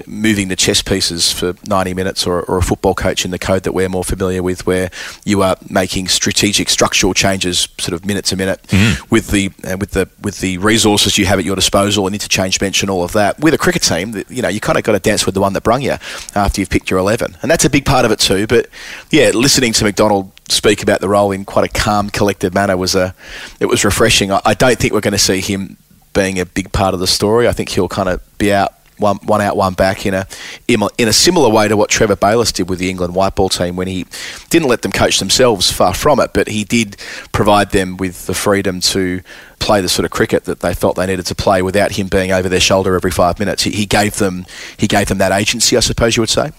[0.06, 3.62] moving the chess pieces for 90 minutes or, or, a football coach in the code
[3.62, 4.90] that we're more familiar with where
[5.24, 9.10] you are making strategic structural changes sort of minute to minute mm.
[9.10, 12.58] with the uh, with the with the resources you have at your disposal and interchange
[12.58, 13.38] bench and all of that.
[13.40, 15.52] With a cricket team you know you kind of got to dance with the one
[15.52, 15.96] that brung you
[16.34, 18.68] after you've picked your 11 and that's a big part of it too but
[19.10, 22.94] yeah listening to McDonald speak about the role in quite a calm collected manner was
[22.94, 23.14] a
[23.60, 24.30] it was refreshing.
[24.30, 25.76] I, I don't think we're going to see him
[26.12, 27.48] being a big part of the story.
[27.48, 30.26] I think he'll kind of be out one, one out, one back in a
[30.68, 33.76] in a similar way to what Trevor Bayliss did with the England white ball team
[33.76, 34.06] when he
[34.48, 36.96] didn't let them coach themselves, far from it, but he did
[37.32, 39.20] provide them with the freedom to
[39.58, 42.32] play the sort of cricket that they felt they needed to play without him being
[42.32, 43.62] over their shoulder every five minutes.
[43.62, 46.50] He, he gave them he gave them that agency, I suppose you would say.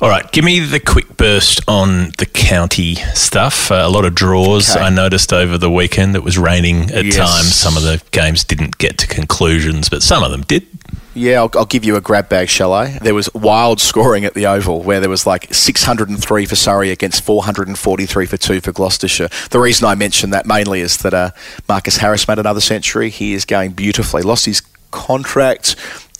[0.00, 3.70] All right, give me the quick burst on the county stuff.
[3.70, 4.84] Uh, a lot of draws okay.
[4.84, 6.16] I noticed over the weekend.
[6.16, 7.16] It was raining at yes.
[7.16, 7.54] times.
[7.54, 10.66] Some of the games didn't get to conclusions, but some of them did.
[11.14, 12.98] Yeah, I'll, I'll, give you a grab bag, shall I?
[12.98, 17.22] There was wild scoring at the Oval where there was like 603 for Surrey against
[17.22, 19.28] 443 for 2 for Gloucestershire.
[19.50, 21.30] The reason I mention that mainly is that uh,
[21.68, 23.10] Marcus Harris made another century.
[23.10, 24.22] He is going beautifully.
[24.22, 25.76] Lost his contract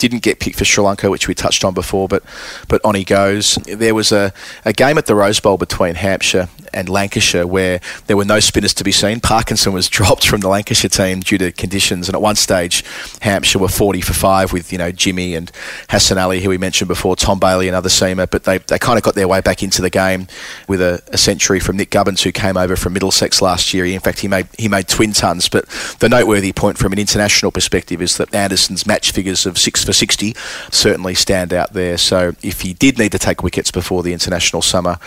[0.07, 2.23] didn't get picked for Sri Lanka, which we touched on before, but
[2.67, 3.55] but on he goes.
[3.65, 4.33] There was a,
[4.65, 8.73] a game at the Rose Bowl between Hampshire and Lancashire where there were no spinners
[8.73, 9.19] to be seen.
[9.21, 12.83] Parkinson was dropped from the Lancashire team due to conditions, and at one stage,
[13.21, 15.51] Hampshire were 40 for five with you know Jimmy and
[15.89, 19.03] Hassan Ali, who we mentioned before, Tom Bailey, another seamer, but they, they kind of
[19.03, 20.27] got their way back into the game
[20.67, 23.85] with a, a century from Nick Gubbins, who came over from Middlesex last year.
[23.85, 25.47] In fact, he made he made twin tons.
[25.47, 25.67] But
[25.99, 29.92] the noteworthy point from an international perspective is that Anderson's match figures of six for
[29.93, 30.35] 60
[30.71, 31.97] certainly stand out there.
[31.97, 34.97] So if he did need to take wickets before the international summer,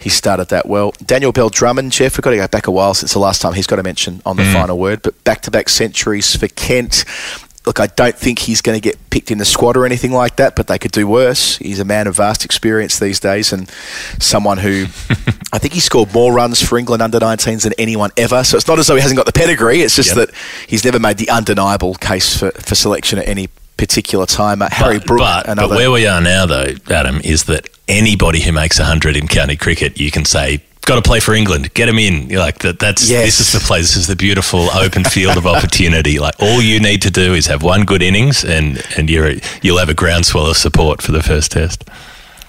[0.00, 0.94] he started that well.
[1.04, 3.52] Daniel Bell Drummond, Jeff, we've got to go back a while since the last time
[3.52, 4.52] he's got a mention on the mm.
[4.52, 7.04] final word, but back to back centuries for Kent.
[7.66, 10.36] Look, I don't think he's going to get picked in the squad or anything like
[10.36, 11.58] that, but they could do worse.
[11.58, 13.68] He's a man of vast experience these days and
[14.18, 14.84] someone who
[15.52, 18.42] I think he scored more runs for England under 19s than anyone ever.
[18.44, 20.28] So it's not as though he hasn't got the pedigree, it's just yep.
[20.28, 24.60] that he's never made the undeniable case for, for selection at any particular time.
[24.60, 25.68] Uh, Harry but, Brook, but, another.
[25.68, 29.56] But where we are now, though, Adam, is that anybody who makes 100 in county
[29.56, 31.72] cricket, you can say, got to play for England.
[31.72, 32.28] Get him in.
[32.28, 32.78] You're like that.
[32.78, 33.24] That's yes.
[33.24, 33.82] this is the place.
[33.82, 36.18] This is the beautiful open field of opportunity.
[36.18, 39.78] Like all you need to do is have one good innings, and and you're you'll
[39.78, 41.84] have a groundswell of support for the first test.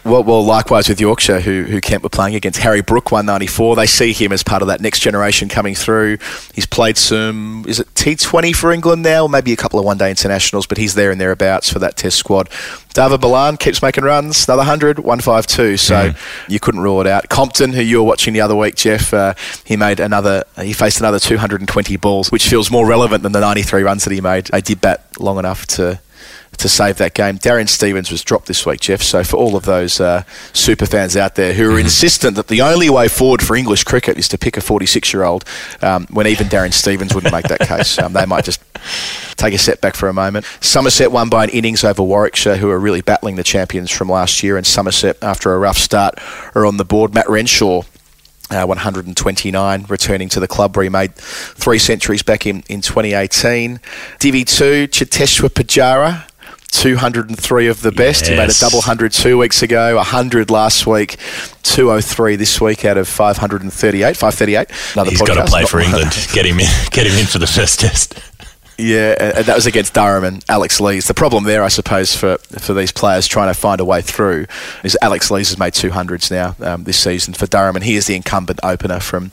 [0.04, 2.60] Well, well, likewise with Yorkshire, who, who Kent were playing against.
[2.60, 3.76] Harry Brook, 194.
[3.76, 6.18] They see him as part of that next generation coming through.
[6.54, 9.28] He's played some, is it T20 for England now?
[9.28, 12.18] Maybe a couple of one day internationals, but he's there and thereabouts for that test
[12.18, 12.50] squad.
[12.96, 15.78] Dawid Malan keeps making runs, another 100, 152.
[15.78, 16.50] So mm.
[16.50, 17.30] you couldn't rule it out.
[17.30, 19.36] Compton, who you were watching the other week, Jeff, uh,
[19.66, 23.84] he made another, he faced another 220 balls, which feels more relevant than the 93
[23.84, 24.48] runs that he made.
[24.48, 26.02] They did bat long enough to
[26.62, 27.38] to save that game.
[27.38, 29.02] Darren Stevens was dropped this week, Jeff.
[29.02, 31.86] So for all of those uh, super fans out there who are mm-hmm.
[31.86, 35.44] insistent that the only way forward for English cricket is to pick a 46-year-old,
[35.82, 38.62] um, when even Darren Stevens wouldn't make that case, um, they might just
[39.36, 40.46] take a step back for a moment.
[40.62, 44.44] Somerset won by an innings over Warwickshire, who are really battling the champions from last
[44.44, 46.16] year, and Somerset, after a rough start,
[46.56, 47.14] are on the board.
[47.14, 47.84] Matt Renshaw
[48.52, 53.80] uh, 129, returning to the club where he made three centuries back in, in 2018.
[54.20, 56.28] Divi 2, Cheteshwar Pujara,
[56.72, 58.22] 203 of the best.
[58.22, 58.30] Yes.
[58.30, 61.18] He made a double hundred two weeks ago, 100 last week,
[61.64, 64.68] 203 this week out of 538, 538.
[64.94, 65.28] Another He's podcast.
[65.28, 66.12] got to play for England.
[66.34, 68.16] get him in, get him in for the first test.
[68.82, 71.08] Yeah, and and that was against Durham and Alex Lees.
[71.08, 74.46] The problem there, I suppose, for, for these players trying to find a way through
[74.84, 78.08] is Alex Lees has made 200s now um, this season for Durham, and he is
[78.08, 79.32] the incumbent opener from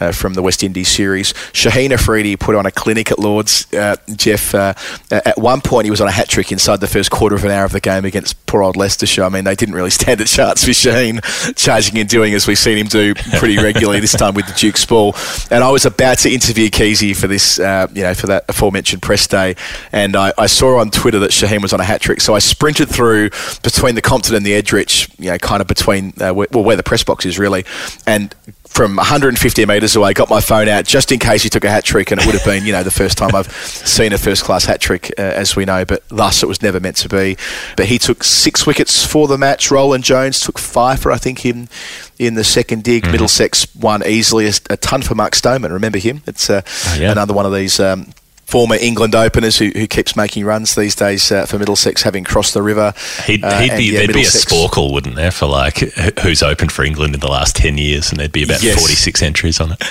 [0.00, 1.32] uh, from the West Indies series.
[1.52, 3.66] Shaheen Afridi put on a clinic at Lords.
[3.72, 4.72] Uh, Jeff, uh,
[5.10, 7.50] at one point, he was on a hat trick inside the first quarter of an
[7.50, 9.24] hour of the game against poor old Leicestershire.
[9.24, 11.22] I mean, they didn't really stand a chance for Shaheen
[11.54, 14.84] charging and doing as we've seen him do pretty regularly this time with the Duke's
[14.84, 15.14] ball.
[15.50, 18.85] And I was about to interview Keezy for this, uh, you know, for that aforementioned
[18.94, 19.56] press day,
[19.92, 22.38] and I, I saw on Twitter that Shaheen was on a hat trick, so I
[22.38, 23.30] sprinted through
[23.62, 26.76] between the Compton and the Edrich, you know, kind of between uh, where, well where
[26.76, 27.64] the press box is really,
[28.06, 28.34] and
[28.66, 31.82] from 150 metres away, got my phone out just in case he took a hat
[31.82, 34.44] trick, and it would have been, you know, the first time I've seen a first
[34.44, 37.38] class hat trick, uh, as we know, but thus it was never meant to be.
[37.76, 39.70] But he took six wickets for the match.
[39.70, 41.68] Roland Jones took five for, I think, him
[42.18, 43.04] in the second dig.
[43.04, 43.12] Mm-hmm.
[43.12, 44.46] Middlesex won easily.
[44.46, 45.72] A, a ton for Mark Stoneman.
[45.72, 46.22] Remember him?
[46.26, 47.12] It's uh, Oh, yeah.
[47.12, 47.80] another one of these.
[47.80, 48.12] Um,
[48.46, 52.54] Former England openers who, who keeps making runs these days uh, for Middlesex, having crossed
[52.54, 52.94] the river.
[53.26, 55.78] He'd, Uh, he'd and, be, yeah, there'd be a Sporcle, wouldn't there, for like
[56.20, 58.78] who's opened for England in the last 10 years, and there'd be about Yes.
[58.78, 59.82] 46 entries on it.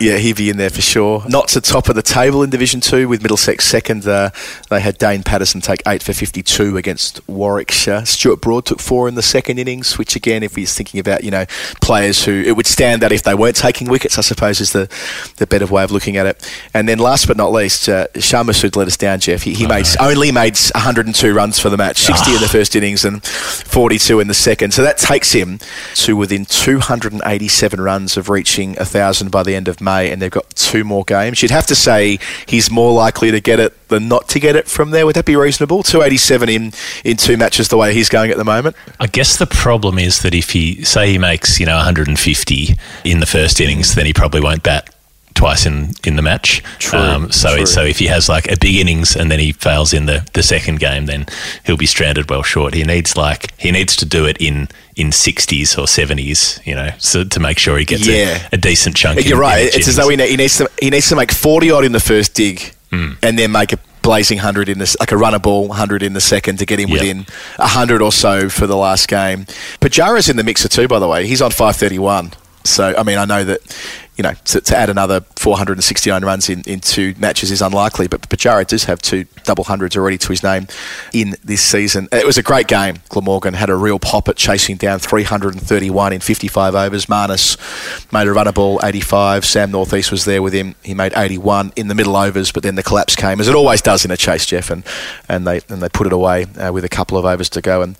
[0.00, 1.22] Yeah, he'd be in there for sure.
[1.28, 4.06] Not to top of the table in Division Two with Middlesex second.
[4.06, 4.30] Uh,
[4.70, 8.06] they had Dane Paterson take eight for fifty-two against Warwickshire.
[8.06, 11.30] Stuart Broad took four in the second innings, which again, if he's thinking about you
[11.30, 11.44] know
[11.82, 14.88] players who it would stand that if they weren't taking wickets, I suppose is the
[15.36, 16.50] the better way of looking at it.
[16.72, 19.20] And then last but not least, uh, Shan Masood let us down.
[19.20, 22.74] Jeff, he, he made only made 102 runs for the match, 60 in the first
[22.74, 24.72] innings and 42 in the second.
[24.72, 25.58] So that takes him
[25.96, 30.30] to within 287 runs of reaching a thousand by the end of May, and they've
[30.30, 31.42] got two more games.
[31.42, 34.68] You'd have to say he's more likely to get it than not to get it
[34.68, 35.06] from there.
[35.06, 35.82] Would that be reasonable?
[35.82, 36.72] 287 in
[37.04, 38.76] in two matches, the way he's going at the moment.
[38.98, 43.20] I guess the problem is that if he, say, he makes, you know, 150 in
[43.20, 44.94] the first innings, then he probably won't bat
[45.40, 46.62] twice in, in the match.
[46.92, 47.66] Um, True, so true.
[47.66, 50.42] so if he has like a big innings and then he fails in the, the
[50.42, 51.24] second game, then
[51.64, 52.74] he'll be stranded well short.
[52.74, 56.90] He needs like he needs to do it in in 60s or 70s, you know,
[56.98, 58.38] so to make sure he gets Yeah.
[58.52, 59.24] a, a decent chunk.
[59.24, 59.62] You're in, right.
[59.74, 61.92] in It's as though he, he needs to he needs to make 40 odd in
[61.92, 63.12] the first dig, Hmm.
[63.22, 66.20] and then make a blazing hundred in this like a runner ball hundred in the
[66.20, 67.00] second to get him Yep.
[67.00, 67.26] within
[67.58, 69.46] a hundred or so for the last game.
[69.80, 71.26] Pujara's in the mixer too, by the way.
[71.26, 72.32] He's on 531.
[72.64, 73.60] So I mean, I know that
[74.20, 78.20] you know to, to add another 469 runs in, in two matches is unlikely, but
[78.28, 80.66] Pujara does have two double hundreds already to his name
[81.14, 82.06] in this season.
[82.12, 82.96] It was a great game.
[83.08, 87.06] Glamorgan had a real pop at chasing down 331 in 55 overs.
[87.06, 87.56] Marnus
[88.12, 89.46] made a runner ball 85.
[89.46, 90.74] Sam Northeast was there with him.
[90.82, 93.80] He made 81 in the middle overs, but then the collapse came, as it always
[93.80, 94.84] does in a chase, Jeff, and,
[95.30, 97.80] and they and they put it away uh, with a couple of overs to go
[97.80, 97.96] and,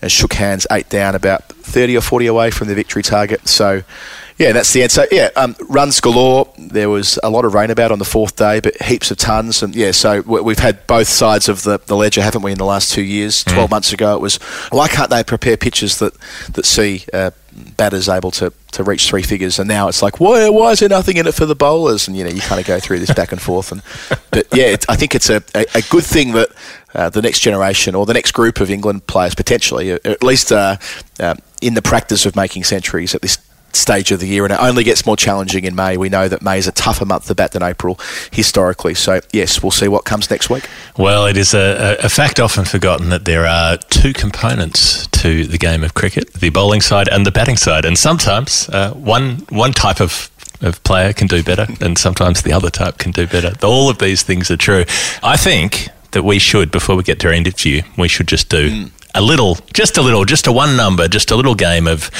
[0.00, 3.48] and shook hands eight down, about 30 or 40 away from the victory target.
[3.48, 3.82] So.
[4.36, 5.06] Yeah, that's the answer.
[5.12, 6.52] Yeah, um, runs galore.
[6.58, 9.62] There was a lot of rain about on the fourth day, but heaps of tons.
[9.62, 12.58] And yeah, so we- we've had both sides of the, the ledger, haven't we, in
[12.58, 13.44] the last two years?
[13.44, 14.36] Twelve months ago, it was
[14.70, 16.14] why can't they prepare pitches that
[16.54, 17.30] that see uh,
[17.76, 19.60] batters able to, to reach three figures?
[19.60, 22.08] And now it's like, why why is there nothing in it for the bowlers?
[22.08, 23.70] And you know, you kind of go through this back and forth.
[23.70, 23.82] And
[24.32, 26.48] but yeah, it, I think it's a, a, a good thing that.
[26.96, 30.76] Uh, the next generation or the next group of England players potentially, at least uh,
[31.18, 33.36] uh, in the practice of making centuries at this
[33.76, 35.96] stage of the year, and it only gets more challenging in May.
[35.96, 37.98] We know that May is a tougher month to bat than April
[38.32, 38.94] historically.
[38.94, 40.68] So, yes, we'll see what comes next week.
[40.96, 45.58] Well, it is a, a fact often forgotten that there are two components to the
[45.58, 47.84] game of cricket: the bowling side and the batting side.
[47.84, 52.52] And sometimes uh, one one type of of player can do better, and sometimes the
[52.52, 53.52] other type can do better.
[53.62, 54.84] All of these things are true.
[55.22, 58.88] I think that we should, before we get to our interview, we should just do
[59.14, 62.10] a little, just a little, just a one number, just a little game of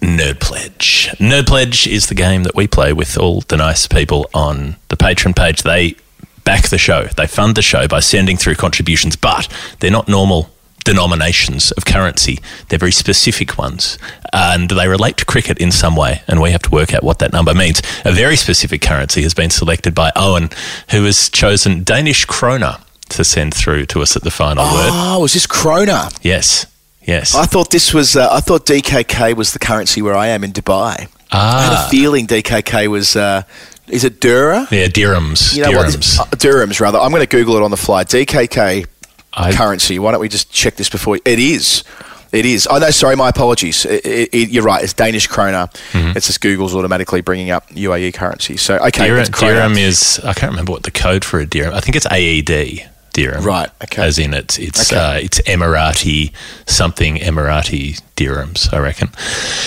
[0.00, 1.08] Nerd Pledge.
[1.18, 4.96] Nerd Pledge is the game that we play with all the nice people on the
[4.96, 5.62] Patreon page.
[5.62, 5.96] They
[6.44, 7.04] back the show.
[7.04, 9.48] They fund the show by sending through contributions, but
[9.80, 10.50] they're not normal
[10.84, 12.38] denominations of currency.
[12.68, 13.98] They're very specific ones.
[14.32, 17.18] And they relate to cricket in some way, and we have to work out what
[17.18, 17.82] that number means.
[18.04, 20.48] A very specific currency has been selected by Owen,
[20.90, 22.78] who has chosen Danish kroner
[23.10, 24.90] to send through to us at the final word.
[24.92, 26.16] Oh, was this Krona?
[26.22, 26.66] Yes.
[27.02, 27.34] Yes.
[27.34, 28.16] I thought this was.
[28.16, 31.08] Uh, I thought DKK was the currency where I am in Dubai.
[31.32, 31.86] I had ah.
[31.86, 33.16] a feeling DKK was.
[33.16, 33.42] Uh,
[33.88, 34.68] is it Dura?
[34.70, 35.54] Yeah, dirhams.
[35.56, 35.96] You know dirhams.
[35.96, 36.98] This- uh, dirhams, rather.
[36.98, 38.04] I'm going to Google it on the fly.
[38.04, 38.86] DKK
[39.32, 39.98] I- currency.
[39.98, 41.16] Why don't we just check this before?
[41.24, 41.84] It is.
[42.32, 42.68] It is.
[42.70, 43.84] Oh no, sorry, my apologies.
[43.84, 44.84] It, it, it- you're right.
[44.84, 45.68] It's Danish kroner.
[45.94, 48.56] It's just Google's automatically bringing up UAE currency.
[48.56, 51.74] So okay, Dirham, dirham is, I can't remember what the code for a dirham.
[51.74, 52.88] I think it's AED.
[53.22, 53.44] Dirham.
[53.44, 54.02] Right, okay.
[54.02, 55.00] As in it's it's Okay.
[55.00, 56.32] uh, it's Emirati
[56.66, 59.08] something Emirati dirhams, I reckon.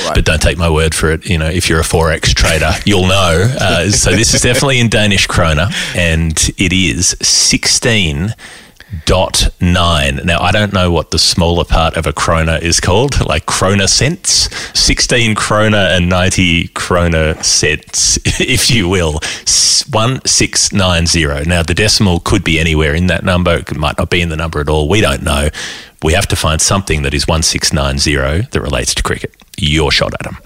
[0.05, 0.15] Right.
[0.15, 1.25] But don't take my word for it.
[1.27, 3.53] You know, if you're a forex trader, you'll know.
[3.59, 8.33] Uh, so this is definitely in Danish kroner, and it is sixteen
[9.05, 10.21] dot nine.
[10.23, 13.87] Now I don't know what the smaller part of a krona is called, like krona
[13.87, 14.49] cents.
[14.77, 19.19] Sixteen krona and ninety krona cents, if you will.
[19.91, 21.43] One six nine zero.
[21.45, 23.55] Now the decimal could be anywhere in that number.
[23.55, 24.89] It might not be in the number at all.
[24.89, 25.49] We don't know.
[26.01, 29.33] We have to find something that is one six nine zero that relates to cricket.
[29.57, 30.37] Your shot, Adam.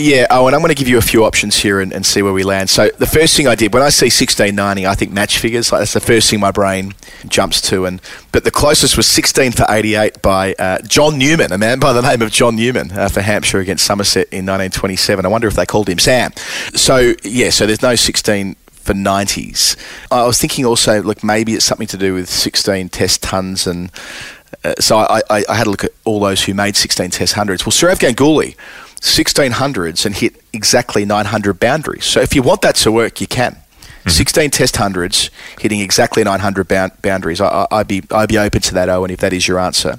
[0.00, 2.22] Yeah, oh, and I'm going to give you a few options here and, and see
[2.22, 2.70] where we land.
[2.70, 5.72] So the first thing I did when I see 1690, I think match figures.
[5.72, 6.94] Like that's the first thing my brain
[7.26, 7.84] jumps to.
[7.84, 11.92] And but the closest was 16 for 88 by uh, John Newman, a man by
[11.92, 15.26] the name of John Newman uh, for Hampshire against Somerset in 1927.
[15.26, 16.32] I wonder if they called him Sam.
[16.76, 19.76] So yeah, so there's no 16 for 90s.
[20.12, 23.90] I was thinking also, look, maybe it's something to do with 16 test tons and.
[24.64, 27.34] Uh, so I, I, I had a look at all those who made 16 test
[27.34, 27.66] hundreds.
[27.66, 28.56] Well, Sourav Ganguly,
[29.00, 32.04] 16 hundreds and hit exactly 900 boundaries.
[32.04, 33.56] So if you want that to work, you can.
[34.06, 35.28] 16 test hundreds
[35.60, 37.42] hitting exactly 900 bound- boundaries.
[37.42, 39.98] I, I'd be I'd be open to that, Owen, if that is your answer.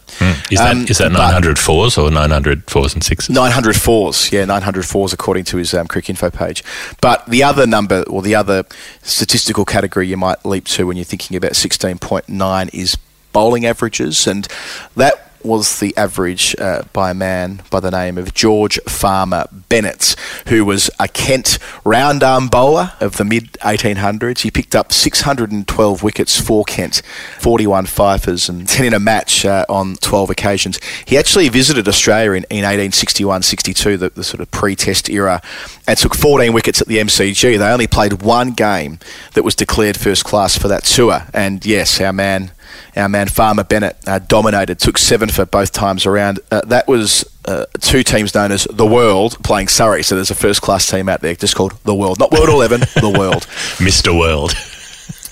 [0.50, 3.30] Is that Um, is that but- 900 fours or 900 fours and sixes?
[3.30, 6.64] 900 fours, yeah, 900 fours according to his um, Cricinfo page.
[7.02, 8.64] But the other number, or the other
[9.04, 12.98] statistical category you might leap to when you're thinking about 16.9 is
[13.32, 14.48] bowling averages, and
[14.96, 20.16] that was the average uh, by a man by the name of George Farmer Bennett,
[20.48, 24.40] who was a Kent round arm bowler of the mid 1800s.
[24.42, 27.02] He picked up 612 wickets for Kent,
[27.40, 30.80] 41 fifers, and 10 in a match uh, on 12 occasions.
[31.06, 35.42] He actually visited Australia in, in 1861 62, the, the sort of pre test era,
[35.88, 37.58] and took 14 wickets at the MCG.
[37.58, 39.00] They only played one game
[39.34, 41.24] that was declared first class for that tour.
[41.34, 42.52] And yes, our man
[42.96, 46.40] our man Farmer Bennett uh, dominated, took seven for both times around.
[46.52, 50.04] Uh, that was uh, two teams known as the World playing Surrey.
[50.04, 52.80] So there's a first class team out there just called the World, not World Eleven,
[52.96, 53.44] the World.
[53.78, 54.18] Mr.
[54.18, 54.54] World.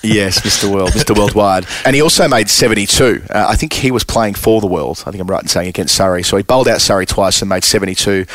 [0.04, 0.72] Yes, Mr.
[0.72, 1.18] World, Mr.
[1.18, 1.66] Worldwide.
[1.84, 3.24] And he also made 72.
[3.30, 5.04] Uh, I think he was playing for the World.
[5.06, 6.24] I think I'm right in saying against Surrey.
[6.24, 8.26] So he bowled out Surrey twice and made 72,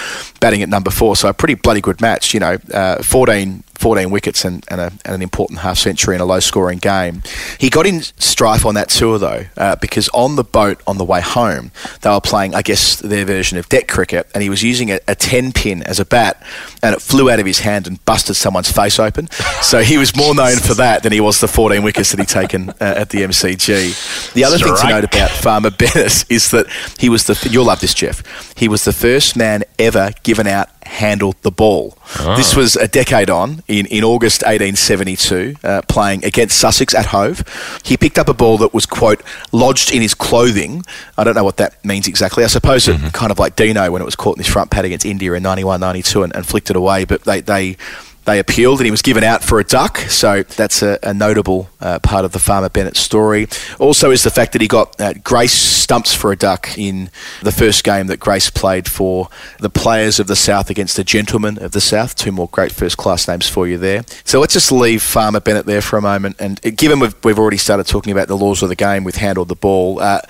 [0.41, 1.17] batting at number four.
[1.17, 4.93] So a pretty bloody good match, you know, uh, 14, 14 wickets and, and, a,
[5.05, 7.21] and an important half century in a low scoring game.
[7.59, 11.05] He got in strife on that tour, though, uh, because on the boat on the
[11.05, 14.63] way home, they were playing, I guess, their version of deck cricket, and he was
[14.63, 16.41] using a, a 10 pin as a bat,
[16.81, 19.29] and it flew out of his hand and busted someone's face open.
[19.63, 22.29] So he was more known for that than he was the 14 wickets that he'd
[22.29, 24.33] taken uh, at the MCG.
[24.33, 26.67] The other thing to note about Farmer Bennett is that
[26.99, 28.23] he was the, you'll love this, Geoff,
[28.57, 31.97] he was the first man ever given out handled the ball.
[32.37, 37.43] This was a decade on in, in August 1872, uh, playing against Sussex at Hove.
[37.85, 40.83] He picked up a ball that was, quote, lodged in his clothing.
[41.17, 42.45] I don't know what that means exactly.
[42.45, 44.85] I suppose it kind of like Dino when it was caught in his front pad
[44.85, 47.41] against India in 91 92 and, and flicked it away, but they.
[47.41, 47.77] they
[48.25, 51.69] they appealed and he was given out for a duck, so that's a, a notable
[51.81, 53.49] uh, part of the Farmer Bennett story.
[53.79, 57.11] Also, is the fact that he got uh, Grace stumps for a duck in
[57.43, 61.59] the first game that Grace played for the players of the South against the Gentlemen
[61.59, 62.15] of the South.
[62.15, 64.05] Two more great first class names for you there.
[64.25, 66.37] So let's just leave Farmer Bennett there for a moment.
[66.39, 69.49] And given we've, we've already started talking about the laws of the game with handled
[69.49, 70.21] the ball, uh,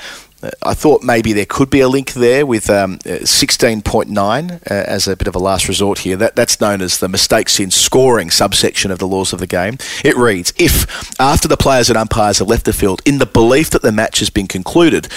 [0.62, 5.06] I thought maybe there could be a link there with um, uh, 16.9 uh, as
[5.06, 6.16] a bit of a last resort here.
[6.16, 9.78] That, that's known as the mistakes in scoring subsection of the laws of the game.
[10.04, 13.70] It reads If, after the players and umpires have left the field, in the belief
[13.70, 15.08] that the match has been concluded,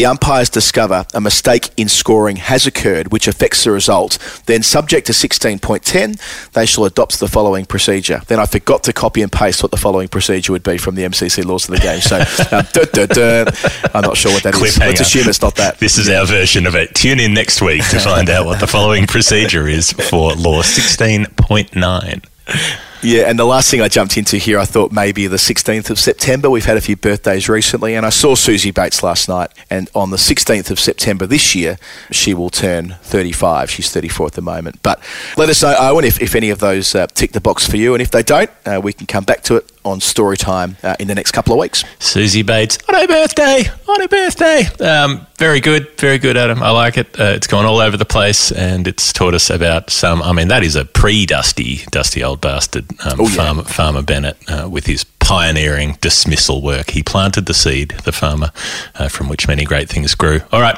[0.00, 5.06] the umpires discover a mistake in scoring has occurred which affects the result, then subject
[5.06, 8.22] to 16.10, they shall adopt the following procedure.
[8.26, 11.02] Then I forgot to copy and paste what the following procedure would be from the
[11.02, 12.00] MCC laws of the game.
[12.00, 12.16] So,
[12.56, 13.50] um, duh, duh, duh.
[13.92, 14.78] I'm not sure what that is.
[14.78, 15.80] Let's assume it's not that.
[15.80, 16.94] This is our version of it.
[16.94, 22.89] Tune in next week to find out what the following procedure is for law 16.9.
[23.02, 25.98] Yeah, and the last thing I jumped into here, I thought maybe the 16th of
[25.98, 26.50] September.
[26.50, 29.50] We've had a few birthdays recently, and I saw Suzie Bates last night.
[29.70, 31.78] And on the 16th of September this year,
[32.10, 33.70] she will turn 35.
[33.70, 34.82] She's 34 at the moment.
[34.82, 35.02] But
[35.38, 37.94] let us know, Owen, if, if any of those uh, tick the box for you.
[37.94, 40.96] And if they don't, uh, we can come back to it on story time uh,
[41.00, 41.84] in the next couple of weeks.
[41.98, 44.64] Suzie Bates on her birthday, on her birthday.
[44.84, 46.62] Um, very good, very good, Adam.
[46.62, 47.18] I like it.
[47.18, 50.22] Uh, it's gone all over the place, and it's taught us about some.
[50.22, 53.36] I mean, that is a pre-dusty, dusty old bastard, um, Oh, yeah.
[53.36, 56.90] farmer, farmer Bennett, uh, with his pioneering dismissal work.
[56.90, 58.50] He planted the seed, the farmer,
[58.96, 60.40] uh, from which many great things grew.
[60.52, 60.76] All right,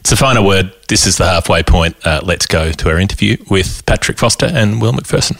[0.00, 0.72] it's the final word.
[0.88, 1.96] This is the halfway point.
[2.06, 5.36] Uh, let's go to our interview with Patrick Foster and Will Macpherson.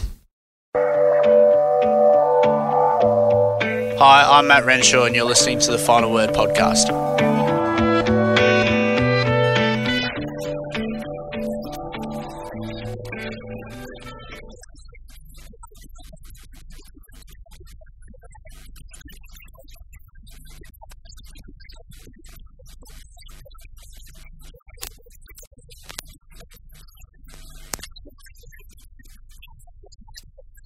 [3.99, 6.89] Hi, I'm Matt Renshaw, and you're listening to the Final Word podcast.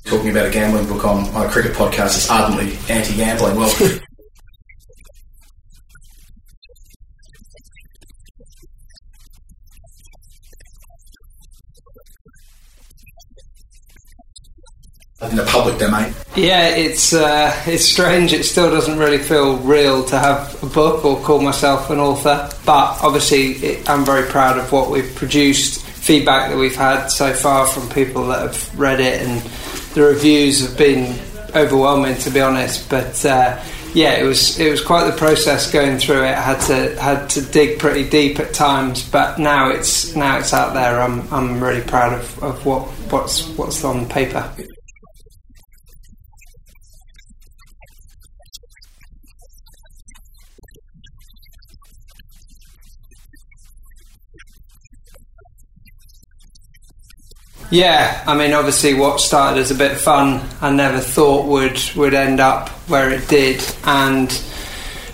[0.05, 3.55] Talking about a gambling book on, a cricket podcast is ardently anti-gambling.
[3.55, 3.99] Well,
[15.29, 16.13] in the public domain.
[16.35, 18.33] Yeah, it's uh, it's strange.
[18.33, 22.49] It still doesn't really feel real to have a book or call myself an author.
[22.65, 25.83] But obviously, it, I'm very proud of what we've produced.
[25.83, 29.41] Feedback that we've had so far from people that have read it, and
[29.95, 31.17] the reviews have been
[31.55, 32.89] overwhelming, to be honest.
[32.89, 33.59] But uh,
[33.93, 36.35] yeah, it was it was quite the process going through it.
[36.35, 40.53] I had to had to dig pretty deep at times, but now it's now it's
[40.53, 41.01] out there.
[41.01, 44.53] I'm I'm really proud of, of what what's what's on paper.
[57.76, 61.78] Yeah, I mean, obviously, what started as a bit of fun, I never thought would
[61.97, 64.30] would end up where it did, and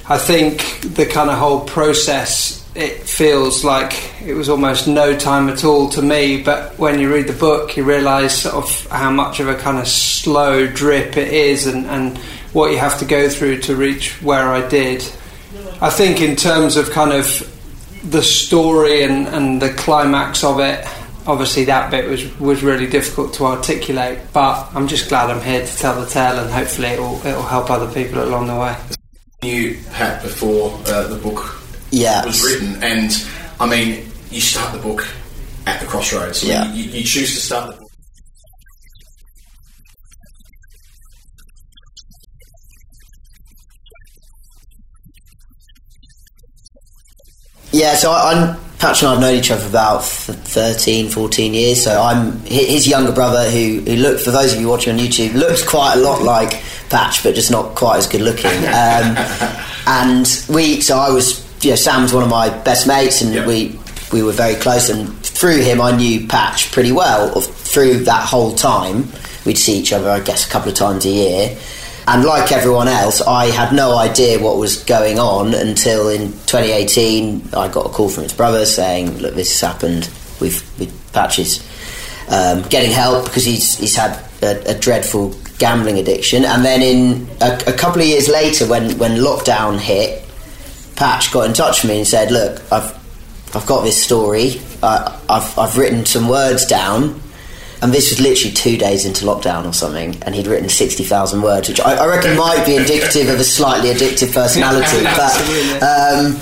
[0.07, 2.59] I think the kind of whole process.
[2.75, 7.11] It feels like it was almost no time at all to me, but when you
[7.11, 11.17] read the book, you realise sort of how much of a kind of slow drip
[11.17, 12.15] it is, and, and
[12.53, 15.01] what you have to go through to reach where I did.
[15.81, 17.25] I think, in terms of kind of
[18.03, 20.87] the story and, and the climax of it,
[21.27, 24.19] obviously that bit was was really difficult to articulate.
[24.33, 27.35] But I'm just glad I'm here to tell the tale, and hopefully it will it
[27.35, 28.75] will help other people along the way.
[29.43, 31.55] You Pat before uh, the book
[31.91, 32.23] Yeah.
[32.25, 33.11] was written, and
[33.59, 35.07] I mean, you start the book
[35.65, 36.43] at the crossroads.
[36.43, 36.71] Yeah.
[36.73, 37.91] You, you choose to start the book.
[47.71, 51.09] Yeah, so I, I'm Patch and I have known each other for about th- 13,
[51.09, 51.83] 14 years.
[51.83, 55.33] So I'm his younger brother, who who looked for those of you watching on YouTube,
[55.35, 58.51] looks quite a lot like Patch, but just not quite as good looking.
[58.51, 59.15] Um,
[59.87, 63.45] and we, so I was, you know, Sam's one of my best mates, and Yeah.
[63.45, 63.79] we
[64.11, 64.89] we were very close.
[64.89, 67.39] And through him, I knew Patch pretty well.
[67.39, 69.09] Through that whole time,
[69.45, 71.57] we'd see each other, I guess, a couple of times a year.
[72.07, 77.49] And like everyone else, I had no idea what was going on until in 2018
[77.53, 81.63] I got a call from his brother saying, "Look, this has happened with with Patches
[82.29, 87.27] um, getting help because he's he's had a, a dreadful gambling addiction." And then in
[87.39, 90.23] a, a couple of years later, when when lockdown hit,
[90.95, 92.97] Patch got in touch with me and said, "Look, I've
[93.55, 94.59] I've got this story.
[94.81, 97.21] Uh, I've I've written some words down."
[97.81, 101.67] And this was literally two days into lockdown or something, and he'd written 60,000 words,
[101.67, 105.03] which I, I reckon might be indicative of a slightly addictive personality.
[105.03, 106.35] but um,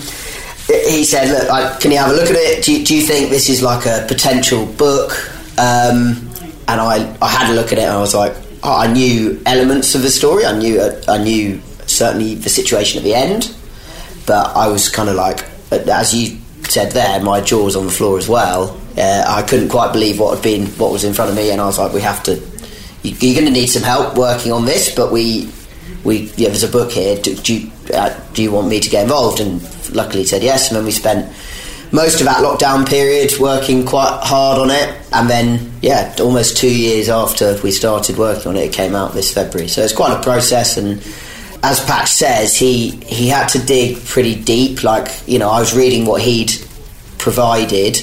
[0.67, 2.65] he said, Look, I, can you have a look at it?
[2.65, 5.11] Do you, do you think this is like a potential book?
[5.57, 6.29] Um,
[6.69, 9.41] and I, I had a look at it and I was like, oh, I knew
[9.45, 10.45] elements of the story.
[10.45, 13.55] I knew, I knew certainly the situation at the end,
[14.27, 18.17] but I was kind of like, as you said there, my jaws on the floor
[18.19, 18.79] as well.
[18.99, 21.61] Uh, I couldn't quite believe what had been what was in front of me, and
[21.61, 22.35] I was like, we have to.
[23.03, 25.49] You, you're going to need some help working on this, but we,
[26.03, 27.15] we, yeah, there's a book here.
[27.15, 29.39] Do, do you, uh, do you want me to get involved?
[29.39, 29.61] And
[29.95, 30.67] luckily, he said yes.
[30.67, 31.33] And then we spent
[31.91, 36.73] most of that lockdown period working quite hard on it, and then yeah, almost two
[36.73, 39.67] years after we started working on it, it came out this February.
[39.67, 41.01] So it's quite a process, and
[41.63, 44.83] as Patch says, he he had to dig pretty deep.
[44.83, 46.51] Like you know, I was reading what he'd
[47.17, 47.97] provided,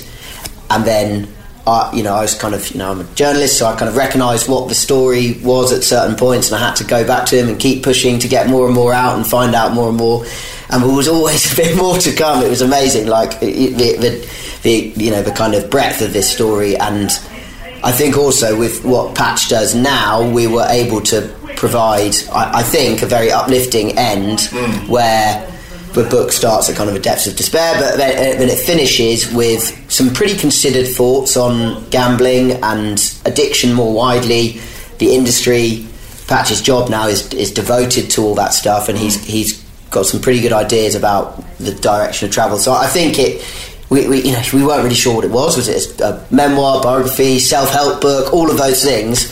[0.71, 1.29] and then
[1.67, 3.89] I, you know, I was kind of you know, I'm a journalist, so I kind
[3.89, 7.27] of recognised what the story was at certain points, and I had to go back
[7.27, 9.89] to him and keep pushing to get more and more out and find out more
[9.89, 10.25] and more.
[10.71, 12.45] And there was always a bit more to come.
[12.45, 14.31] It was amazing, like the, the,
[14.62, 17.11] the you know the kind of breadth of this story and.
[17.85, 22.62] I think also with what Patch does now, we were able to provide, I, I
[22.62, 24.91] think, a very uplifting end hmm.
[24.91, 25.47] where
[25.93, 28.59] the book starts at kind of a depths of despair, but then, uh, then it
[28.59, 34.61] finishes with some pretty considered thoughts on gambling and addiction more widely,
[34.99, 35.86] the industry.
[36.28, 40.20] Patch's job now is is devoted to all that stuff, and he's he's got some
[40.20, 42.59] pretty good ideas about the direction of travel.
[42.59, 43.44] So I think it.
[43.88, 45.57] We, we, you know, we weren't really sure what it was.
[45.57, 49.30] Was it a memoir, biography, self-help book, all of those things?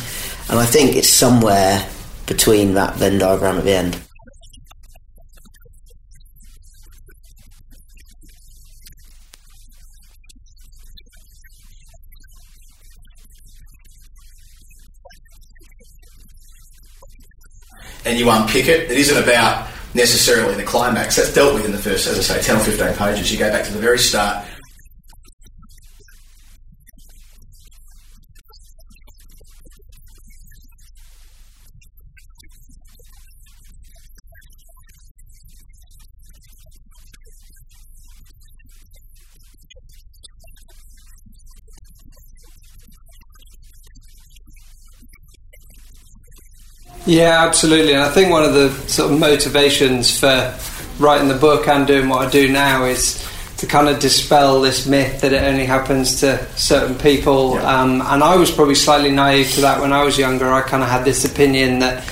[0.48, 1.84] And I think it's somewhere
[2.26, 3.98] between that Venn diagram at the end.
[18.04, 21.16] And you unpick it, it isn't about necessarily the climax.
[21.16, 23.32] That's dealt with in the first, as I say, 10 or 15 pages.
[23.32, 24.44] You go back to the very start.
[47.06, 47.92] Yeah, absolutely.
[47.92, 50.56] And I think one of the sort of motivations for
[50.98, 53.22] writing the book and doing what I do now is
[53.58, 57.54] to kind of dispel this myth that it only happens to certain people.
[57.54, 57.82] Yeah.
[57.82, 60.52] Um, and I was probably slightly naive to that when I was younger.
[60.52, 62.08] I kind of had this opinion that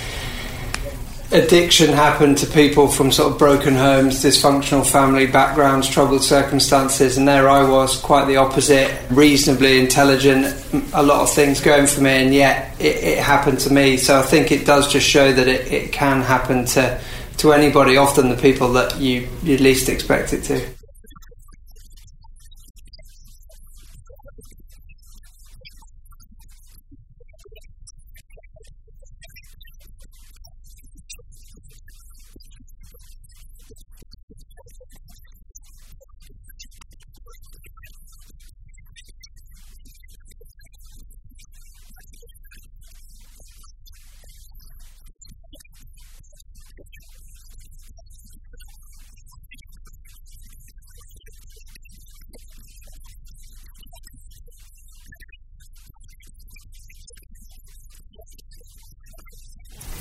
[1.33, 7.27] addiction happened to people from sort of broken homes, dysfunctional family backgrounds, troubled circumstances, and
[7.27, 10.47] there I was, quite the opposite, reasonably intelligent,
[10.93, 13.97] a lot of things going for me, and yet it, it happened to me.
[13.97, 17.01] So I think it does just show that it, it can happen to
[17.39, 20.82] to anybody, often the people that you you least expect it to.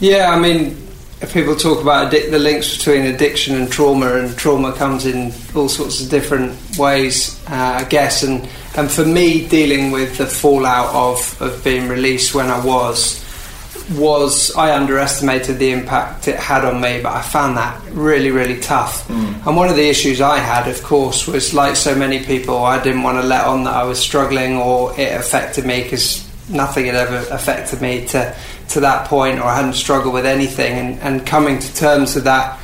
[0.01, 0.75] Yeah, I mean,
[1.31, 5.69] people talk about addic- the links between addiction and trauma, and trauma comes in all
[5.69, 8.23] sorts of different ways, uh, I guess.
[8.23, 13.23] And, and for me, dealing with the fallout of, of being released when I was,
[13.91, 18.59] was I underestimated the impact it had on me, but I found that really, really
[18.59, 19.07] tough.
[19.45, 22.81] And one of the issues I had, of course, was like so many people, I
[22.81, 26.85] didn't want to let on that I was struggling or it affected me because nothing
[26.85, 28.35] had ever affected me to,
[28.71, 30.73] to that point, or I hadn't struggled with anything.
[30.73, 32.59] And, and coming to terms with that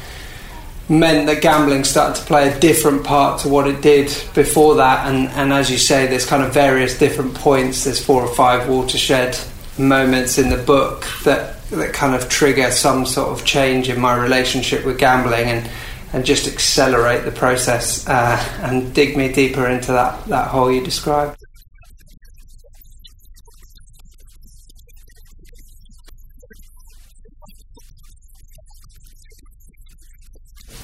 [0.89, 5.07] meant that gambling started to play a different part to what it did before that.
[5.07, 7.83] And, and as you say, there's kind of various different points.
[7.83, 9.37] There's four or five watershed
[9.77, 14.15] moments in the book that that kind of trigger some sort of change in my
[14.15, 15.69] relationship with gambling and
[16.13, 20.83] and just accelerate the process uh, and dig me deeper into that that hole you
[20.83, 21.43] described.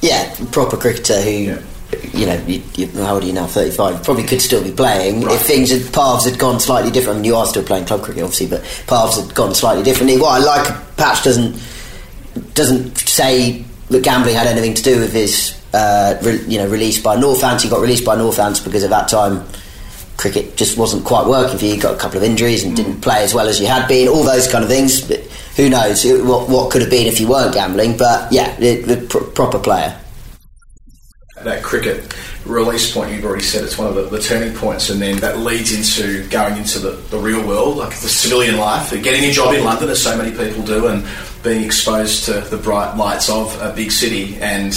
[0.03, 1.31] Yeah, proper cricketer who,
[2.11, 3.47] you know, you, you, how old are you now?
[3.47, 4.03] Thirty-five.
[4.03, 7.19] Probably could still be playing if things had paths had gone slightly different.
[7.19, 10.19] I mean, you are still playing club cricket, obviously, but paths had gone slightly differently.
[10.19, 11.55] What I like, Patch doesn't
[12.53, 17.01] doesn't say that gambling had anything to do with his, uh, re, you know, release
[17.01, 17.61] by Northants.
[17.61, 19.45] He got released by Northants because at that time
[20.17, 21.75] cricket just wasn't quite working for you.
[21.75, 24.09] You got a couple of injuries and didn't play as well as you had been.
[24.09, 24.99] All those kind of things.
[24.99, 25.21] But
[25.55, 27.97] who knows what what could have been if you weren't gambling?
[27.97, 29.97] But yeah, the, the pr- proper player.
[31.43, 32.13] that cricket
[32.45, 35.39] release point you've already said it's one of the, the turning points and then that
[35.39, 39.53] leads into going into the, the real world like the civilian life getting a job
[39.53, 41.05] in London as so many people do and
[41.41, 44.73] being exposed to the bright lights of a big city and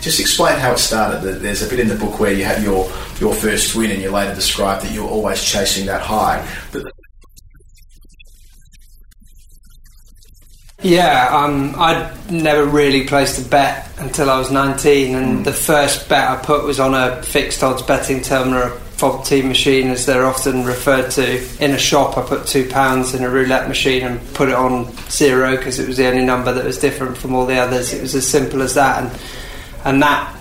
[0.00, 2.90] just explain how it started there's a bit in the book where you had your
[3.20, 6.92] your first win and you later described that you were always chasing that high but
[10.82, 16.08] Yeah, um, I'd never really placed a bet until I was 19, and the first
[16.08, 20.26] bet I put was on a fixed odds betting terminal, a FOBT machine, as they're
[20.26, 21.64] often referred to.
[21.64, 24.92] In a shop, I put two pounds in a roulette machine and put it on
[25.08, 27.92] zero because it was the only number that was different from all the others.
[27.92, 29.20] It was as simple as that, and
[29.84, 30.36] and that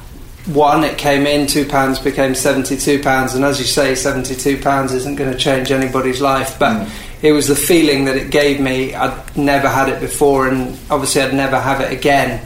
[0.48, 3.36] one it came in two pounds became 72 pounds.
[3.36, 6.58] And as you say 72 pounds isn't going to change anybody's life.
[6.58, 6.89] But mm.
[7.22, 8.96] it was the feeling that it gave me.
[8.96, 12.46] I'd never had it before and obviously i'd never have it again.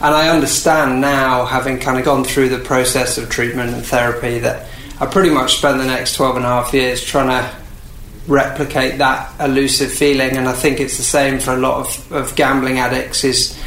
[0.00, 4.38] And i understand now having kind of gone through the process of treatment and therapy
[4.40, 4.68] that
[5.00, 7.56] i pretty much spent the next 12 and a half years trying to
[8.26, 10.36] replicate that elusive feeling.
[10.36, 13.58] And i think it's the same for a lot of, of gambling addicts is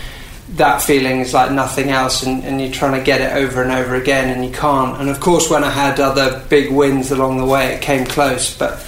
[0.50, 3.72] that feeling is like nothing else and, and you're trying to get it over and
[3.72, 5.00] over again and you can't.
[5.00, 8.58] And of course when i had other big wins along the way it came close
[8.58, 8.80] but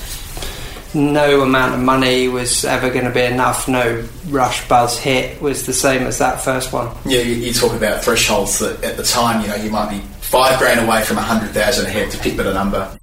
[0.93, 3.68] no amount of money was ever going to be enough.
[3.68, 6.95] No rush buzz hit was the same as that first one.
[7.05, 9.99] Yeah, you, you talk about thresholds that at the time, you know, you might be
[10.20, 12.97] five grand away from a hundred thousand ahead to pick but a number.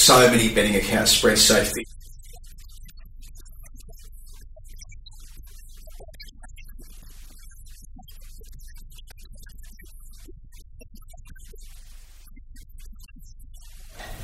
[0.00, 1.86] So many betting accounts spread thick.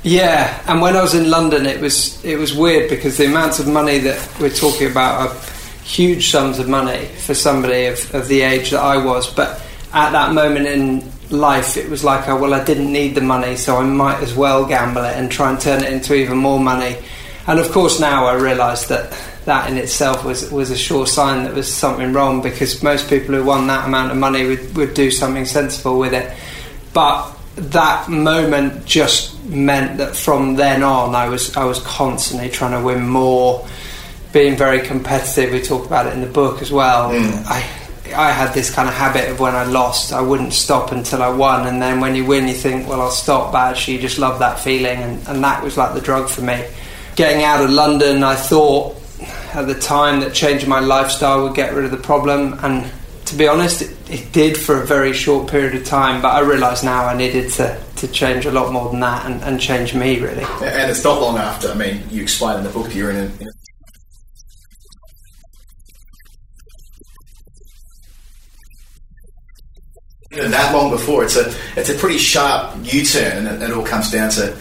[0.03, 3.59] Yeah, and when I was in London, it was it was weird because the amounts
[3.59, 5.35] of money that we're talking about are
[5.83, 9.29] huge sums of money for somebody of, of the age that I was.
[9.29, 9.61] But
[9.93, 13.55] at that moment in life, it was like, oh, well, I didn't need the money,
[13.55, 16.59] so I might as well gamble it and try and turn it into even more
[16.59, 16.97] money.
[17.47, 21.43] And of course, now I realise that that in itself was was a sure sign
[21.43, 24.75] that there was something wrong because most people who won that amount of money would,
[24.75, 26.35] would do something sensible with it.
[26.93, 32.71] But that moment just meant that from then on, I was I was constantly trying
[32.71, 33.65] to win more,
[34.33, 35.53] being very competitive.
[35.53, 37.11] We talk about it in the book as well.
[37.11, 37.45] Mm.
[37.45, 37.61] I
[38.13, 41.29] I had this kind of habit of when I lost, I wouldn't stop until I
[41.29, 43.51] won, and then when you win, you think, well, I'll stop.
[43.51, 46.41] But actually, you just love that feeling, and, and that was like the drug for
[46.41, 46.65] me.
[47.15, 48.95] Getting out of London, I thought
[49.53, 52.91] at the time that changing my lifestyle would get rid of the problem, and
[53.27, 56.21] to be honest, it, it did for a very short period of time.
[56.21, 59.43] But I realise now I needed to, to change a lot more than that and,
[59.43, 60.45] and change me really.
[60.61, 61.69] And it's not long after.
[61.69, 63.66] I mean, you explain in the book you're in a, in a
[70.31, 71.23] that long before.
[71.23, 74.57] It's a it's a pretty sharp U-turn, and it, it all comes down to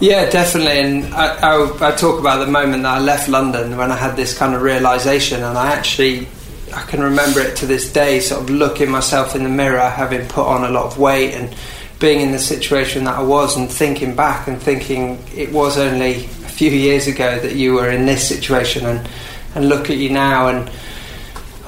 [0.00, 0.78] Yeah, definitely.
[0.78, 4.14] And I, I, I talk about the moment that I left London when I had
[4.14, 6.28] this kind of realization, and I actually
[6.72, 8.20] I can remember it to this day.
[8.20, 11.54] Sort of looking myself in the mirror, having put on a lot of weight, and
[11.98, 16.14] being in the situation that I was, and thinking back and thinking it was only
[16.14, 19.08] a few years ago that you were in this situation, and
[19.56, 20.70] and look at you now and.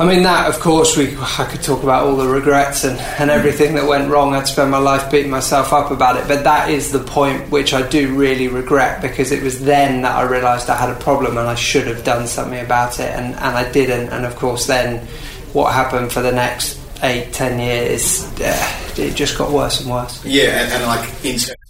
[0.01, 3.31] I mean that, of course, we I could talk about all the regrets and, and
[3.31, 4.35] everything that went wrong.
[4.35, 7.75] I'd spend my life beating myself up about it, but that is the point which
[7.75, 11.37] I do really regret because it was then that I realised I had a problem
[11.37, 14.09] and I should have done something about it, and, and I didn't.
[14.09, 15.07] And of course, then
[15.53, 20.25] what happened for the next eight, ten years, uh, it just got worse and worse.
[20.25, 21.70] yeah, and, and like in terms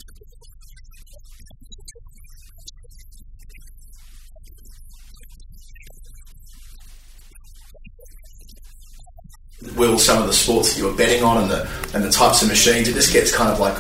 [9.77, 12.43] will some of the sports that you were betting on and the and the types
[12.43, 13.77] of machines it just gets kind of like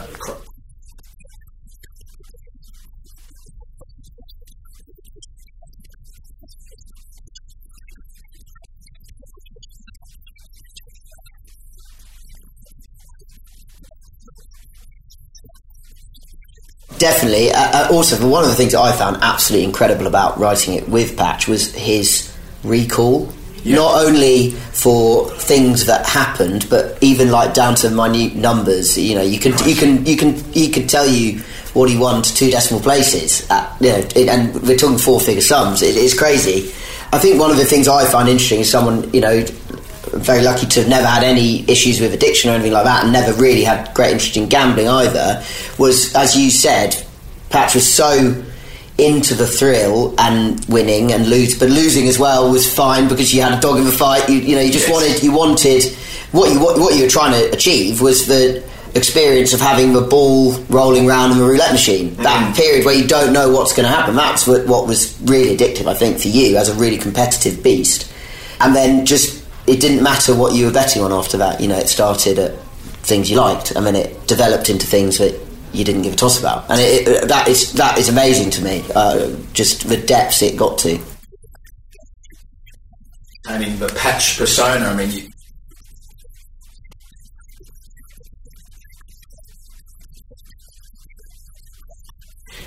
[17.00, 17.50] Definitely.
[17.50, 20.86] Uh, uh, also, one of the things that I found absolutely incredible about writing it
[20.86, 22.30] with Patch was his
[22.62, 23.32] recall.
[23.64, 28.96] Not only for things that happened, but even like down to minute numbers.
[28.96, 31.40] You know, you can you can you can he could tell you
[31.74, 33.48] what he won to two decimal places.
[33.50, 35.82] At, you know, it, and we're talking four figure sums.
[35.82, 36.72] It, it's crazy.
[37.12, 39.44] I think one of the things I find interesting is someone you know
[40.12, 43.12] very lucky to have never had any issues with addiction or anything like that, and
[43.12, 45.44] never really had great interest in gambling either.
[45.78, 46.96] Was as you said,
[47.50, 48.42] Patch was so
[49.00, 53.42] into the thrill and winning and lose, but losing as well was fine because you
[53.42, 54.28] had a dog in the fight.
[54.28, 54.92] You, you know, you just Yes.
[54.94, 55.84] wanted you wanted
[56.32, 58.62] what you what, what you were trying to achieve was the
[58.94, 62.10] experience of having the ball rolling around in the roulette machine.
[62.10, 62.22] Mm.
[62.24, 64.16] That period where you don't know what's going to happen.
[64.16, 68.12] That's what, what was really addictive, I think, for you as a really competitive beast.
[68.58, 71.60] And then just it didn't matter what you were betting on after that.
[71.60, 72.58] You know, it started at
[73.02, 75.38] things you liked, and then it developed into things that
[75.72, 76.70] you didn't give a toss about.
[76.70, 78.84] And it, it, that is that is amazing to me.
[78.94, 80.98] Uh, just the depths it got to.
[83.46, 84.86] I mean the patch persona.
[84.86, 85.30] I mean, you,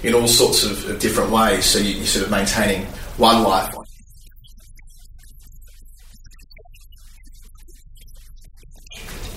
[0.04, 1.66] in all sorts of, different ways.
[1.66, 2.86] So you, you're sort of maintaining
[3.18, 3.74] one life.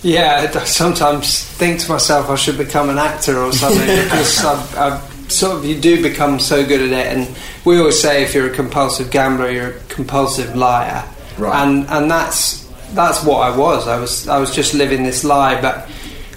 [0.03, 4.77] Yeah, I sometimes think to myself I should become an actor or something because I've,
[4.79, 8.35] I've sort of you do become so good at it, and we always say if
[8.35, 11.05] you're a compulsive gambler, you're a compulsive liar,
[11.39, 11.63] Right.
[11.67, 13.89] and and that's that's what I was.
[13.89, 15.89] I was I was just living this lie, but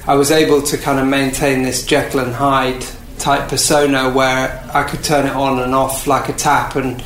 [0.07, 2.83] I was able to kind of maintain this Jekyll and Hyde
[3.19, 7.03] type persona where I could turn it on and off like a tap, and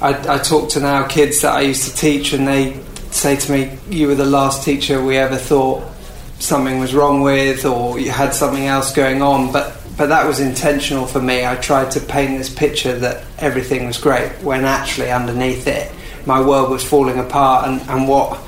[0.00, 2.80] I, I talk to now kids that I used to teach, and they
[3.12, 5.82] say to me, "You were the last teacher we ever thought
[6.38, 10.40] something was wrong with, or you had something else going on." But but that was
[10.40, 11.46] intentional for me.
[11.46, 15.90] I tried to paint this picture that everything was great, when actually underneath it,
[16.26, 18.38] my world was falling apart, and, and what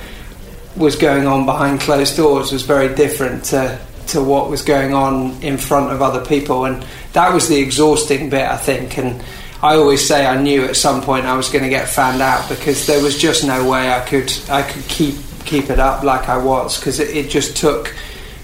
[0.76, 5.40] was going on behind closed doors was very different to to what was going on
[5.42, 8.98] in front of other people, and that was the exhausting bit, I think.
[8.98, 9.22] And
[9.64, 12.50] I always say I knew at some point I was going to get found out
[12.50, 15.14] because there was just no way I could I could keep
[15.46, 17.94] keep it up like I was because it, it just took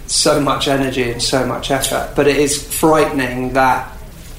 [0.06, 2.14] so much energy and so much effort.
[2.16, 3.92] But it is frightening that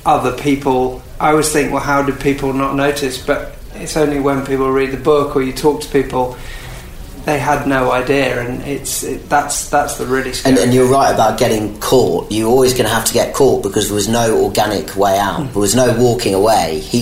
[0.07, 1.03] other people.
[1.19, 3.23] I always think, well, how did people not notice?
[3.23, 6.36] But it's only when people read the book or you talk to people
[7.26, 10.55] they had no idea, and it's it, that's that's the really scary.
[10.55, 12.32] And, and you're right about getting caught.
[12.32, 15.51] You're always going to have to get caught because there was no organic way out.
[15.51, 16.80] There was no walking away.
[16.80, 16.97] He,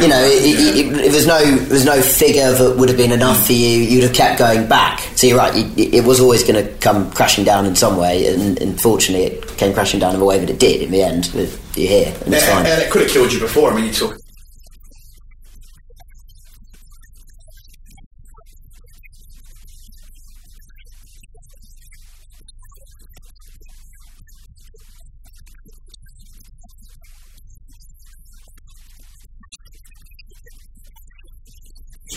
[0.00, 3.12] you know, it, it, it, if there's no there's no figure that would have been
[3.12, 5.00] enough for you, you'd have kept going back.
[5.16, 5.54] So you're right.
[5.54, 9.56] It, it was always going to come crashing down in some way, and unfortunately, it
[9.56, 10.82] came crashing down in the way that it did.
[10.82, 11.46] In the end, you're
[11.88, 12.66] here, and it's and, fine.
[12.66, 13.72] and it could have killed you before.
[13.72, 14.21] I mean, you took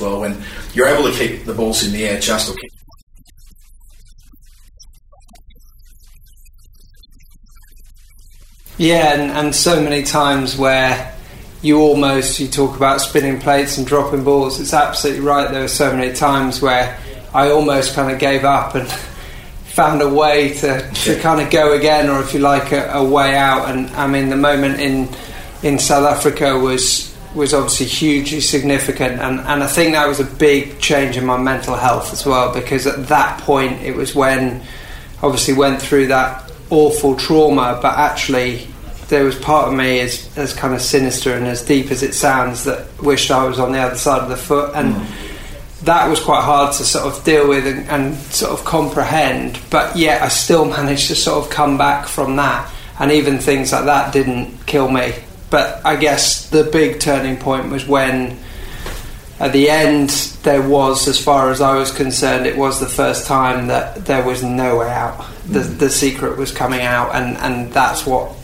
[0.05, 0.41] well when
[0.73, 2.71] you're able to keep the balls in the air just or keep
[8.77, 11.15] Yeah, and, and so many times where
[11.61, 14.59] you almost you talk about spinning plates and dropping balls.
[14.59, 15.49] It's absolutely right.
[15.49, 16.99] There were so many times where
[17.33, 18.85] I almost kind of gave up and
[19.65, 23.03] found a way to, to kind of go again, or if you like, a, a
[23.03, 23.69] way out.
[23.69, 25.07] And I mean, the moment in
[25.63, 30.25] in South Africa was was obviously hugely significant, and, and I think that was a
[30.25, 32.53] big change in my mental health as well.
[32.53, 34.63] Because at that point, it was when
[35.21, 38.67] obviously went through that awful trauma, but actually
[39.07, 42.13] there was part of me as as kind of sinister and as deep as it
[42.13, 45.81] sounds that wished I was on the other side of the foot and mm.
[45.81, 49.95] that was quite hard to sort of deal with and, and sort of comprehend but
[49.95, 53.85] yet I still managed to sort of come back from that and even things like
[53.85, 55.13] that didn't kill me
[55.55, 58.37] but I guess the big turning point was when
[59.39, 60.09] at the end
[60.43, 64.21] there was as far as I was concerned it was the first time that there
[64.21, 65.25] was no way out.
[65.45, 65.77] The, hmm.
[65.77, 68.35] the secret was coming out and, and that's what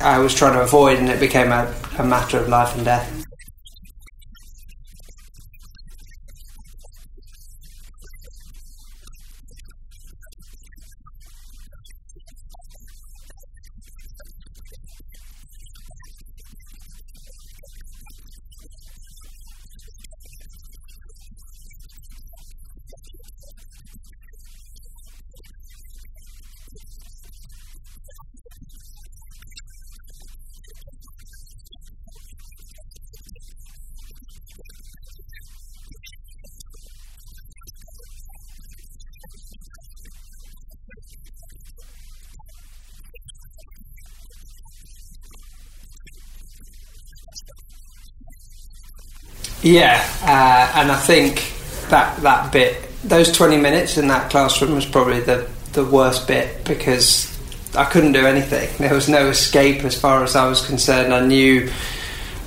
[0.00, 3.21] I was trying to avoid and it became a, a matter of life and death
[49.62, 51.52] Yeah, uh, and I think
[51.88, 56.64] that that bit, those twenty minutes in that classroom was probably the the worst bit
[56.64, 57.28] because
[57.76, 58.68] I couldn't do anything.
[58.78, 61.14] There was no escape as far as I was concerned.
[61.14, 61.70] I knew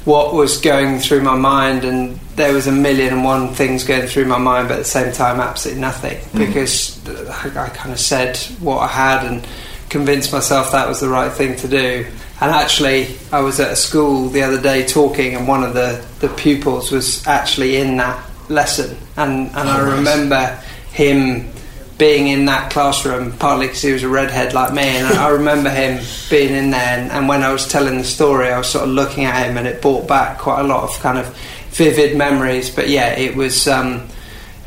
[0.03, 4.07] what was going through my mind, and there was a million and one things going
[4.07, 7.99] through my mind, but at the same time, absolutely nothing because I, I kind of
[7.99, 9.47] said what I had and
[9.89, 12.05] convinced myself that was the right thing to do.
[12.41, 16.05] And actually, I was at a school the other day talking, and one of the,
[16.19, 18.97] the pupils was actually in that lesson.
[19.15, 20.61] And, and I remember
[20.91, 21.49] him
[21.97, 25.29] being in that classroom, partly because he was a redhead like me, and I, I
[25.29, 26.99] remember him being in there.
[26.99, 29.57] And, and when I was telling the story, I was sort of looking at him,
[29.57, 31.27] and it brought back quite a lot of kind of
[31.69, 32.69] vivid memories.
[32.69, 33.67] But yeah, it was.
[33.67, 34.07] Um,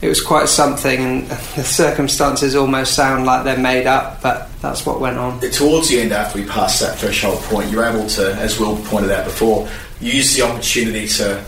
[0.00, 4.86] it was quite something, and the circumstances almost sound like they're made up, but that's
[4.86, 5.40] what went on.
[5.40, 9.10] towards the end after we passed that threshold point, you're able to, as Will pointed
[9.10, 9.68] out before,
[10.00, 11.44] use the opportunity to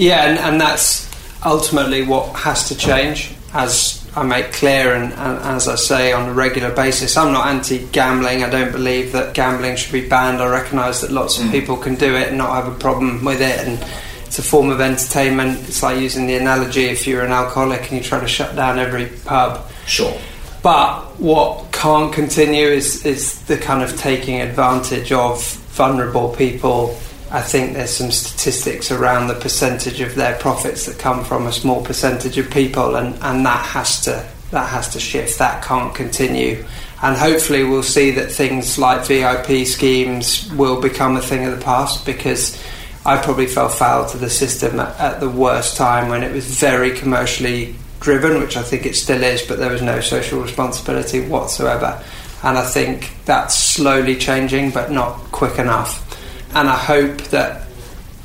[0.00, 1.10] Yeah, and, and that's
[1.44, 6.28] ultimately what has to change as I make clear, and, and, as I say on
[6.28, 8.42] a regular basis, I'm not anti gambling.
[8.42, 10.40] I don't believe that gambling should be banned.
[10.40, 11.50] I recognise that lots of Mm.
[11.50, 13.66] people can do it and not have a problem with it.
[13.66, 13.84] And
[14.24, 15.68] it's a form of entertainment.
[15.68, 18.78] It's like using the analogy if you're an alcoholic and you try to shut down
[18.78, 19.68] every pub.
[19.86, 20.16] Sure.
[20.62, 26.98] But what can't continue is, is the kind of taking advantage of vulnerable people.
[27.30, 31.52] I think there's some statistics around the percentage of their profits that come from a
[31.52, 35.38] small percentage of people, and, and that has to that has to shift.
[35.38, 36.64] That can't continue,
[37.02, 41.64] and hopefully we'll see that things like VIP schemes will become a thing of the
[41.64, 42.62] past because.
[43.02, 46.44] I probably fell foul to the system at, at the worst time when it was
[46.44, 51.26] very commercially driven, which I think it still is, but there was no social responsibility
[51.26, 52.02] whatsoever.
[52.42, 56.09] And I think that's slowly changing, but not quick enough.
[56.54, 57.66] And I hope that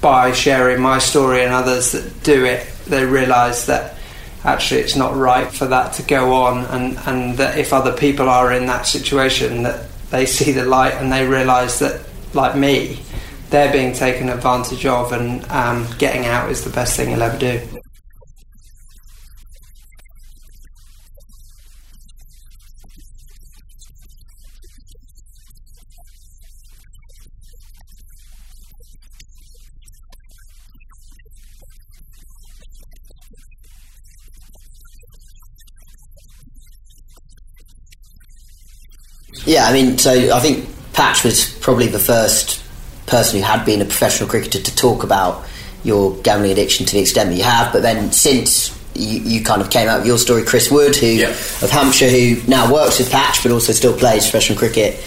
[0.01, 3.97] by sharing my story and others that do it, they realise that
[4.43, 8.29] actually it's not right for that to go on, and, and that if other people
[8.29, 12.01] are in that situation, that they see the light and they realise that,
[12.33, 12.99] like me,
[13.49, 17.37] they're being taken advantage of, and um, getting out is the best thing you'll ever
[17.37, 17.59] do.
[39.45, 42.63] Yeah, I mean, so I think Patch was probably the first
[43.05, 45.45] person who had been a professional cricketer to talk about
[45.83, 47.71] your gambling addiction to the extent that you have.
[47.71, 51.05] But then since you, you kind of came out with your story, Chris Wood, who
[51.07, 51.29] Yeah.
[51.29, 54.99] of Hampshire, who now works with Patch but also still plays professional cricket.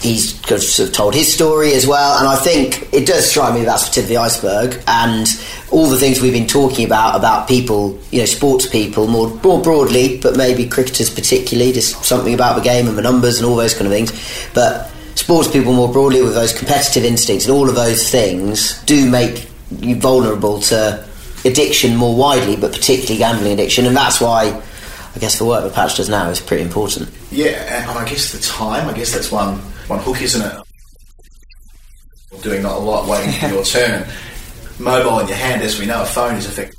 [0.00, 3.64] He's sort of told his story as well, and I think it does strike me
[3.64, 4.82] that's the tip of the iceberg.
[4.86, 5.26] And
[5.70, 9.60] all the things we've been talking about about people, you know, sports people more more
[9.60, 13.56] broadly, but maybe cricketers particularly, just something about the game and the numbers and all
[13.56, 14.12] those kind of things.
[14.54, 19.10] But sports people more broadly with those competitive instincts and all of those things do
[19.10, 19.48] make
[19.80, 21.04] you vulnerable to
[21.44, 24.62] addiction more widely, but particularly gambling addiction, and that's why.
[25.14, 27.08] I guess the work that Patch does now is pretty important.
[27.32, 30.62] Yeah, and and I guess the time, I guess that's one one hook, isn't it?
[32.42, 34.06] Doing not a lot, waiting for your turn.
[34.78, 36.74] Mobile in your hand, as we know, a phone is effective.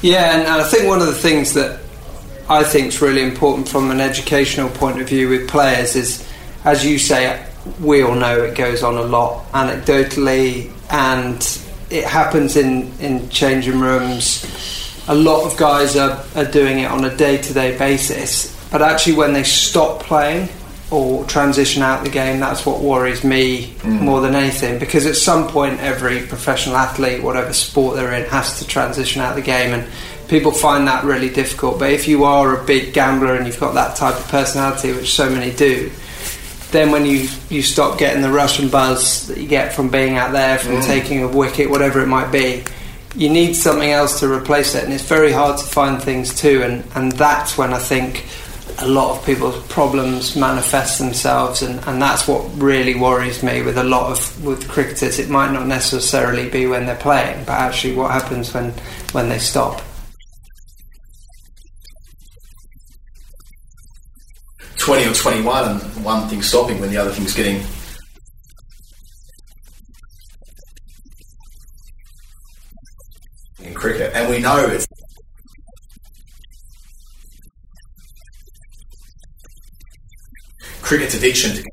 [0.00, 1.80] Yeah, and I think one of the things that
[2.48, 6.26] I think is really important from an educational point of view with players is,
[6.64, 7.44] as you say,
[7.80, 11.36] we all know it goes on a lot anecdotally, and
[11.90, 14.44] it happens in, in changing rooms.
[15.08, 18.82] A lot of guys are, are doing it on a day to day basis, but
[18.82, 20.48] actually, when they stop playing
[20.90, 24.00] or transition out the game, that's what worries me mm.
[24.00, 24.78] more than anything.
[24.78, 29.34] Because at some point, every professional athlete, whatever sport they're in, has to transition out
[29.34, 29.86] the game, and
[30.28, 31.78] people find that really difficult.
[31.78, 35.14] But if you are a big gambler and you've got that type of personality, which
[35.14, 35.90] so many do,
[36.70, 40.16] then when you, you stop getting the rush and buzz that you get from being
[40.16, 40.86] out there, from mm.
[40.86, 42.64] taking a wicket, whatever it might be,
[43.16, 44.84] you need something else to replace it.
[44.84, 46.62] And it's very hard to find things too.
[46.62, 48.26] And, and that's when I think
[48.80, 51.62] a lot of people's problems manifest themselves.
[51.62, 55.18] And, and that's what really worries me with a lot of with cricketers.
[55.18, 58.72] It might not necessarily be when they're playing, but actually what happens when,
[59.12, 59.82] when they stop.
[64.88, 67.56] 20 or 21 and one thing stopping when the other thing's getting
[73.62, 74.86] in cricket and we know it's
[80.80, 81.64] cricket's addiction to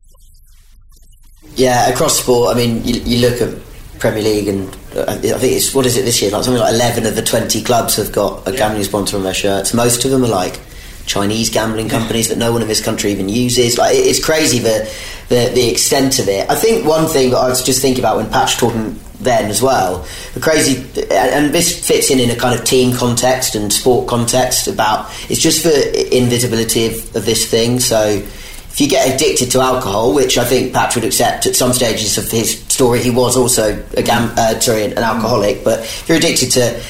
[1.56, 3.58] Yeah, across sport, I mean, you, you look at
[3.98, 6.32] Premier League, and uh, I think it's what is it this year?
[6.32, 9.34] Like something like eleven of the twenty clubs have got a gambling sponsor on their
[9.34, 9.74] shirts.
[9.74, 10.60] Most of them are like
[11.06, 13.78] Chinese gambling companies that no one in this country even uses.
[13.78, 14.90] Like it's crazy the,
[15.30, 16.50] the the extent of it.
[16.50, 19.62] I think one thing that I was just thinking about when Patch talking then as
[19.62, 24.08] well, the crazy, and- this fits in in a kind of team context and sport
[24.10, 27.80] context about it's just the invisibility of, of this thing.
[27.80, 31.72] So if you get addicted to alcohol, which I think Patch would accept at some
[31.72, 35.64] stages of his story, he was also a gam- uh, sorry, an alcoholic.
[35.64, 36.82] But if you're addicted to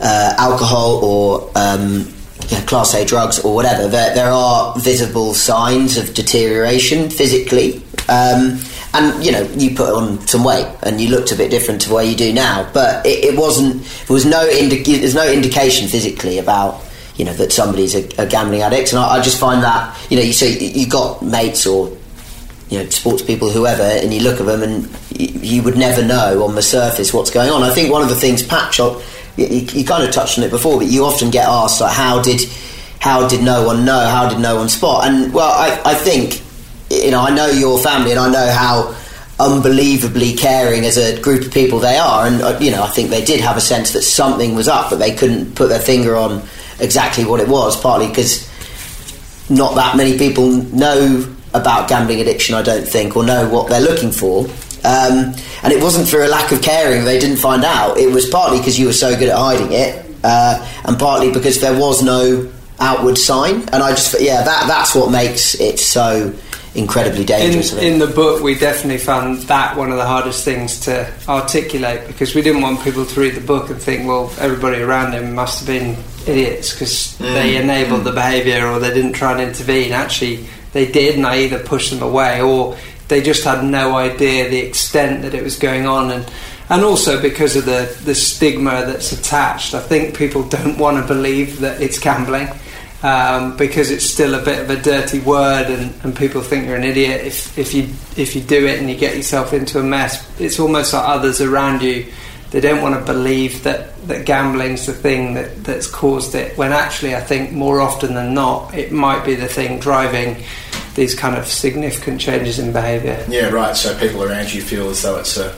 [0.00, 2.11] uh, alcohol or um,
[2.48, 7.82] you know, class A drugs or whatever, there, there are visible signs of deterioration physically.
[8.08, 8.58] Um,
[8.94, 11.92] and you know, you put on some weight and you looked a bit different to
[11.92, 12.70] where you do now.
[12.72, 13.82] But it, it wasn't.
[14.06, 16.82] There was no indi- there's no indication physically about
[17.16, 20.16] you know that somebody's a, a gambling addict, and I, I just find that you
[20.16, 21.96] know you so you got mates or
[22.68, 24.88] you know sports people, whoever, and you look at them and
[25.18, 27.62] you, you would never know on the surface what's going on.
[27.62, 28.80] I think one of the things Patch,
[29.36, 32.22] you, you kind of touched on it before, but you often get asked like, how
[32.22, 32.40] did
[33.00, 33.98] how did no one know?
[33.98, 35.08] How did no one spot?
[35.08, 36.42] And well, I, I think
[36.90, 38.96] you know I know your family, and I know how
[39.40, 43.10] unbelievably caring as a group of people they are, and uh, you know I think
[43.10, 46.16] they did have a sense that something was up, but they couldn't put their finger
[46.16, 46.42] on
[46.78, 47.80] exactly what it was.
[47.80, 48.48] Partly because
[49.50, 53.80] not that many people know about gambling addiction, I don't think, or know what they're
[53.80, 54.46] looking for.
[54.84, 57.98] Um, and it wasn't for a lack of caring they didn't find out.
[57.98, 61.60] It was partly because you were so good at hiding it, uh, and partly because
[61.60, 63.62] there was no outward sign.
[63.68, 66.34] And I just, yeah, that that's what makes it so
[66.74, 67.72] incredibly dangerous.
[67.74, 72.06] In, in, the book, we definitely found that one of the hardest things to articulate
[72.06, 75.34] because we didn't want people to read the book and think, well, everybody around him
[75.34, 77.32] must have been idiots because mm.
[77.34, 78.04] they enabled mm.
[78.04, 79.92] the behaviour or they didn't try and intervene.
[79.92, 82.76] Actually, they did, and I either pushed them away or
[83.08, 86.30] they just had no idea the extent that it was going on and
[86.68, 89.74] and also because of the, the stigma that's attached.
[89.74, 92.48] I think people don't want to believe that it's gambling
[93.02, 96.76] um, because it's still a bit of a dirty word and, and people think you're
[96.76, 99.82] an idiot if, if you if you do it and you get yourself into a
[99.82, 100.26] mess.
[100.40, 102.10] It's almost like others around you
[102.52, 106.72] they don't want to believe that, that gambling's the thing that, that's caused it when
[106.72, 110.44] actually I think more often than not it might be the thing driving
[110.94, 113.24] these kind of significant changes in behaviour.
[113.26, 113.74] Yeah, right.
[113.74, 115.48] So people around you feel as though it's a,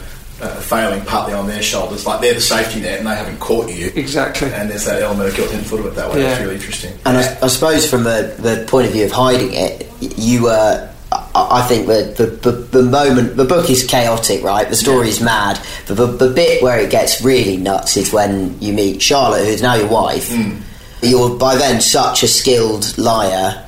[0.40, 3.68] a failing partly on their shoulders, like they're the safety net and they haven't caught
[3.68, 3.90] you.
[3.96, 4.52] Exactly.
[4.52, 6.22] And there's that element of guilt in foot of it that way.
[6.22, 6.30] Yeah.
[6.30, 6.96] It's really interesting.
[7.04, 10.93] And I, I, suppose from the, the point of view of hiding it, you were.
[11.34, 14.68] I think the, the, the, moment the book is chaotic, right?
[14.68, 18.60] The story is mad, but the, the, bit where it gets really nuts is when
[18.60, 20.30] you meet Charlotte, who's now your wife.
[20.30, 20.60] Mm.
[21.02, 23.64] You're by then such a skilled liar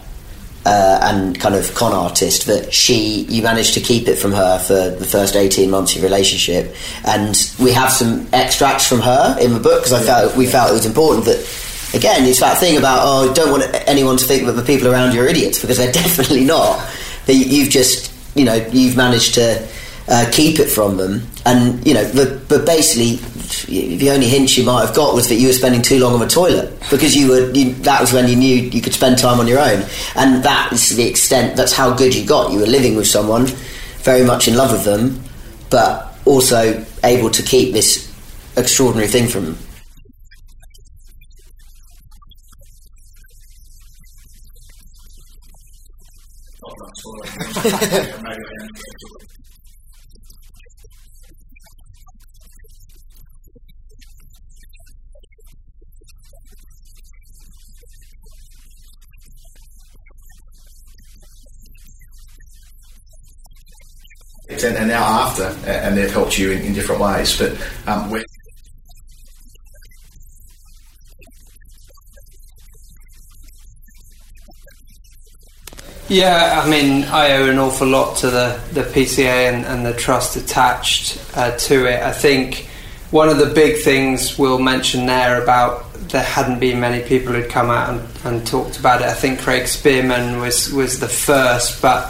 [0.66, 4.58] uh, and kind of con artist that she you managed to keep it from her
[4.58, 6.74] for the first 18 months of your relationship
[7.04, 10.70] and we have some extracts from her in the book because I felt we felt
[10.70, 11.38] it was important that
[11.94, 15.14] again it's that thing about oh don't want anyone to think that the people around
[15.14, 16.84] you are idiots because they're definitely not
[17.26, 19.68] that you've just you know you've managed to
[20.08, 21.26] uh, keep it from them.
[21.44, 23.16] And you know, but, but basically,
[23.96, 26.20] the only hint you might have got was that you were spending too long on
[26.20, 27.50] the toilet because you were.
[27.50, 29.84] You, that was when you knew you could spend time on your own,
[30.16, 31.56] and that is the extent.
[31.56, 32.52] That's how good you got.
[32.52, 33.46] You were living with someone,
[33.98, 35.22] very much in love with them,
[35.70, 38.12] but also able to keep this
[38.56, 39.58] extraordinary thing from them.
[64.64, 67.38] And, now after, and they've helped you in, in different ways.
[67.38, 67.52] But
[67.86, 68.24] um, when
[76.08, 79.92] Yeah, I mean, I owe an awful lot to the, the PCA and, and the
[79.92, 82.00] trust attached uh, to it.
[82.00, 82.68] I think
[83.10, 87.50] one of the big things we'll mention there about there hadn't been many people who'd
[87.50, 89.08] come out and, and talked about it.
[89.08, 92.06] I think Craig Spearman was, was the first, but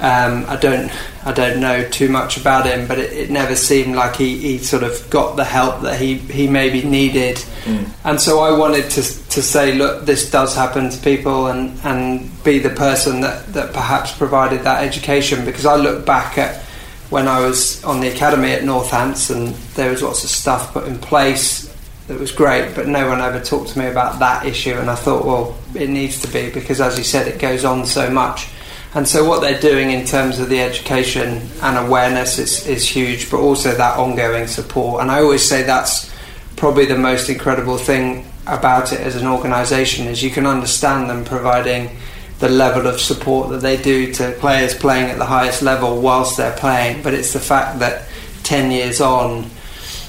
[0.00, 0.90] um, I don't
[1.28, 4.56] I don't know too much about him, but it, it, never seemed like he, he
[4.56, 7.36] sort of got the help that he, he maybe needed.
[7.64, 7.90] Mm.
[8.04, 12.42] And so I wanted to, to say, look, this does happen to people, and, and
[12.44, 15.44] be the person that, that perhaps provided that education.
[15.44, 16.62] Because I look back at
[17.10, 20.88] when I was on the academy at Northants, and there was lots of stuff put
[20.88, 21.68] in place
[22.06, 24.72] that was great, but no one ever talked to me about that issue.
[24.72, 27.84] And I thought, well, it needs to be because, as you said, it goes on
[27.84, 28.48] so much.
[28.94, 33.30] And so, what they're doing in terms of the education and awareness is, is huge,
[33.30, 35.02] but also that ongoing support.
[35.02, 36.10] And I always say that's
[36.56, 41.24] probably the most incredible thing about it as an organisation is you can understand them
[41.24, 41.90] providing
[42.38, 46.38] the level of support that they do to players playing at the highest level whilst
[46.38, 47.02] they're playing.
[47.02, 48.08] But it's the fact that
[48.44, 49.50] 10 years on,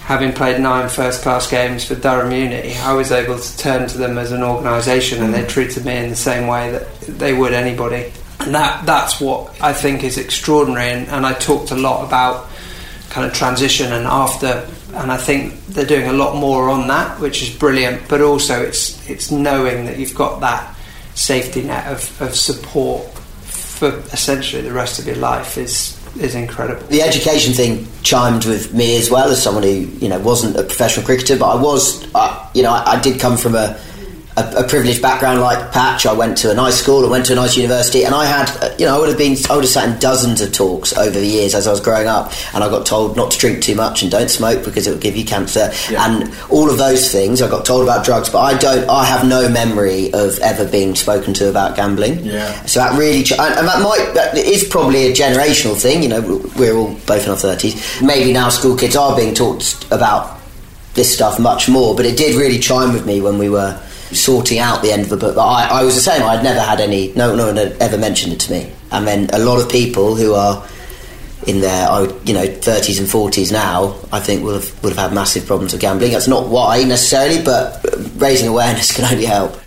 [0.03, 3.97] having played nine first class games for Durham Uni, I was able to turn to
[3.97, 5.49] them as an organisation and they mm.
[5.49, 9.73] treated me in the same way that they would anybody and that that's what I
[9.73, 10.89] think is extraordinary.
[10.91, 12.49] And, and I talked a lot about
[13.09, 17.19] kind of transition and after, and I think they're doing a lot more on that,
[17.19, 18.07] which is brilliant.
[18.07, 20.75] But also, it's it's knowing that you've got that
[21.15, 26.85] safety net of, of support for essentially the rest of your life is is incredible.
[26.87, 30.63] The education thing chimed with me as well as someone who you know wasn't a
[30.63, 32.03] professional cricketer, but I was,
[32.53, 33.79] you know, I, I, did come from a
[34.39, 36.05] a, a privileged background like Patch.
[36.05, 38.49] I went to a nice school, I went to a nice university, and I had,
[38.63, 40.95] uh, you know, I would have been, I would have sat in dozens of talks
[40.97, 43.61] over the years as I was growing up, and I got told not to drink
[43.61, 47.11] too much and don't smoke because it would give you cancer, and all of those
[47.11, 47.41] things.
[47.41, 50.95] I got told about drugs, but I don't, I have no memory of ever being
[50.95, 52.25] spoken to about gambling.
[52.25, 52.65] Yeah.
[52.65, 56.03] So that really, and that might, that is probably a generational thing.
[56.03, 56.21] You know,
[56.57, 58.01] we're all both in our thirties.
[58.01, 60.39] Maybe now school kids are being taught about
[60.93, 63.79] this stuff much more, but it did really chime with me when we were
[64.11, 65.35] sorting out the end of the book.
[65.35, 66.23] But I, I was the same.
[66.23, 67.13] I'd never had any.
[67.13, 68.71] No, no one had ever mentioned it to me.
[68.91, 70.65] And then a lot of people who are
[71.47, 71.87] in their,
[72.25, 75.73] you know, thirties and forties now, I think would have would have had massive problems
[75.73, 76.11] with gambling.
[76.11, 77.85] That's not why necessarily, but
[78.15, 79.59] raising awareness can only help.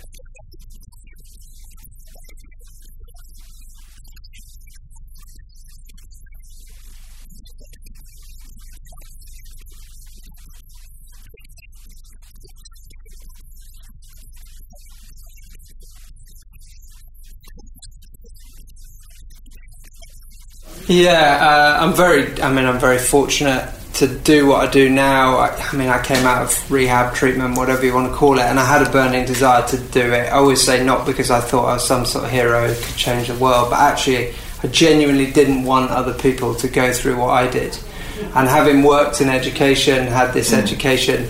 [20.87, 22.41] Yeah, uh, I'm very.
[22.41, 25.37] I mean, I'm very fortunate to do what I do now.
[25.37, 28.43] I, I mean, I came out of rehab treatment, whatever you want to call it,
[28.43, 30.27] and I had a burning desire to do it.
[30.27, 32.95] I always say not because I thought I was some sort of hero who could
[32.95, 37.29] change the world, but actually, I genuinely didn't want other people to go through what
[37.29, 37.77] I did.
[38.35, 41.29] And having worked in education, had this education,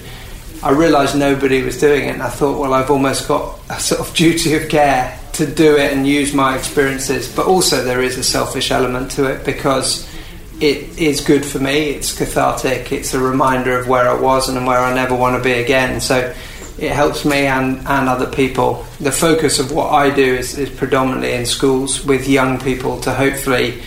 [0.63, 4.01] I realised nobody was doing it, and I thought, well, I've almost got a sort
[4.01, 7.33] of duty of care to do it and use my experiences.
[7.33, 10.09] But also, there is a selfish element to it because
[10.61, 11.89] it is good for me.
[11.89, 12.91] It's cathartic.
[12.91, 15.99] It's a reminder of where I was and where I never want to be again.
[15.99, 16.33] So
[16.77, 18.85] it helps me and, and other people.
[18.99, 23.13] The focus of what I do is, is predominantly in schools with young people to
[23.13, 23.81] hopefully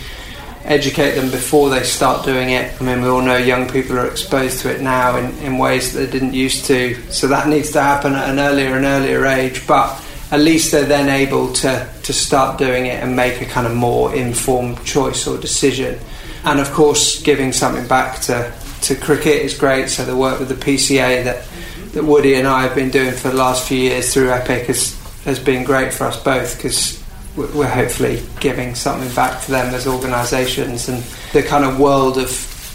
[0.63, 2.79] educate them before they start doing it.
[2.79, 5.93] I mean, we all know young people are exposed to it now in, in ways
[5.93, 6.95] that they didn't used to.
[7.11, 9.65] So that needs to happen at an earlier and earlier age.
[9.65, 13.65] But at least they're then able to, to start doing it and make a kind
[13.65, 15.97] of more informed choice or decision.
[16.43, 19.89] And of course, giving something back to, to cricket is great.
[19.89, 21.47] So the work with the PCA that,
[21.93, 24.99] that Woody and I have been doing for the last few years through Epic has,
[25.23, 27.01] has been great for us both because
[27.37, 30.89] we're hopefully giving something back to them as organisations.
[30.89, 32.27] And the kind of world of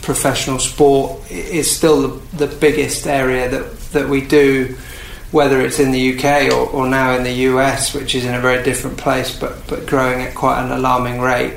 [0.02, 4.76] professional sport is still the, the biggest area that, that we do
[5.32, 8.40] whether it's in the UK or, or now in the US, which is in a
[8.40, 11.54] very different place, but, but growing at quite an alarming rate,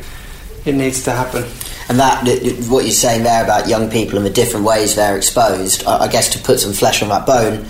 [0.65, 1.43] it needs to happen.
[1.87, 4.95] And that, th- th- what you're saying there about young people and the different ways
[4.95, 7.67] they're exposed, I, guess to put some flesh on that bone,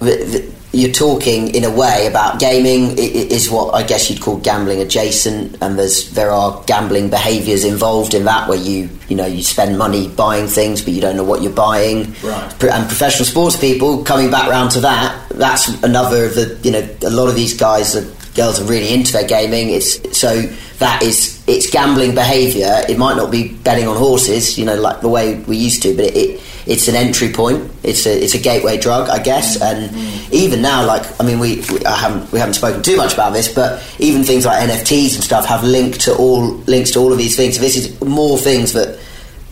[0.00, 4.38] th- th- you're talking in a way about gaming is what I guess you'd call
[4.38, 9.26] gambling adjacent, and there's there are gambling behaviours involved in that where you you know
[9.26, 12.14] you spend money buying things but you don't know what you're buying.
[12.22, 12.64] Right.
[12.64, 16.88] And professional sports people coming back round to that, that's another of the you know
[17.02, 19.70] a lot of these guys are girls are really into their gaming.
[19.70, 20.40] It's so
[20.78, 22.82] that is it's gambling behaviour.
[22.88, 25.94] It might not be betting on horses, you know, like the way we used to,
[25.94, 27.70] but it, it it's an entry point.
[27.82, 29.58] It's a it's a gateway drug, I guess.
[29.58, 29.62] Mm.
[29.62, 33.14] And even now, like I mean, we, we I haven't we haven't spoken too much
[33.14, 37.00] about this, but even things like NFTs and stuff have linked to all links to
[37.00, 37.56] all of these things.
[37.56, 38.98] So this is more things that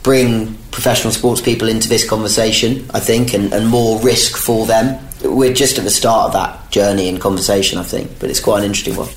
[0.02, 4.98] bring professional sports people into this conversation, I think, and, and more risk for them.
[5.22, 8.60] We're just at the start of that journey and conversation, I think, but it's quite
[8.60, 9.08] an interesting one.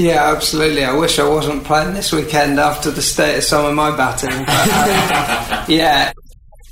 [0.00, 0.82] Yeah, absolutely.
[0.82, 4.30] I wish I wasn't playing this weekend after the state of some of my batting.
[4.46, 6.14] But, yeah,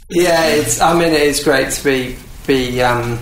[0.09, 0.47] yeah.
[0.47, 0.81] It's.
[0.81, 2.16] I mean, it is great to be
[2.47, 3.19] be um,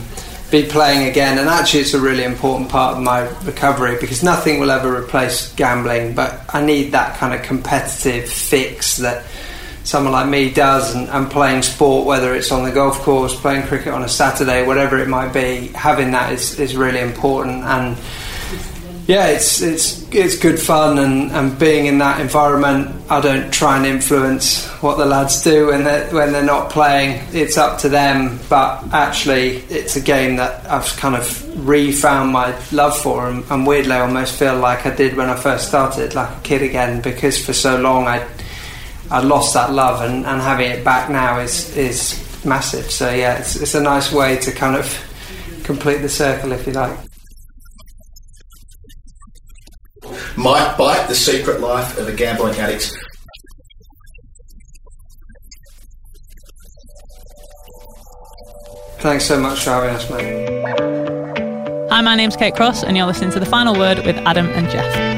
[0.53, 4.61] be playing again, and actually, it's a really important part of my recovery because nothing
[4.61, 6.15] will ever replace gambling.
[6.15, 9.25] But I need that kind of competitive fix that
[9.83, 13.67] someone like me does, and, and playing sport, whether it's on the golf course, playing
[13.67, 17.97] cricket on a Saturday, whatever it might be, having that is is really important and
[19.07, 22.93] yeah, it's it's it's good fun and, and being in that environment.
[23.09, 27.23] I don't try and influence what the lads do when they when they're not playing.
[27.33, 28.41] It's up to them.
[28.49, 33.65] But actually, it's a game that I've kind of re-found my love for, and, and
[33.65, 37.01] weirdly, I almost feel like I did when I first started, like a kid again,
[37.01, 38.27] because for so long I
[39.09, 42.91] I lost that love, and, and having it back now is is massive.
[42.91, 46.73] So yeah, it's it's a nice way to kind of complete the circle, if you
[46.73, 47.06] like.
[50.37, 52.93] Mike Bite, The Secret Life of a Gambling Addict.
[58.99, 61.89] Thanks so much for having us, mate.
[61.91, 64.69] Hi, my name's Kate Cross, and you're listening to The Final Word with Adam and
[64.69, 65.16] Geoff.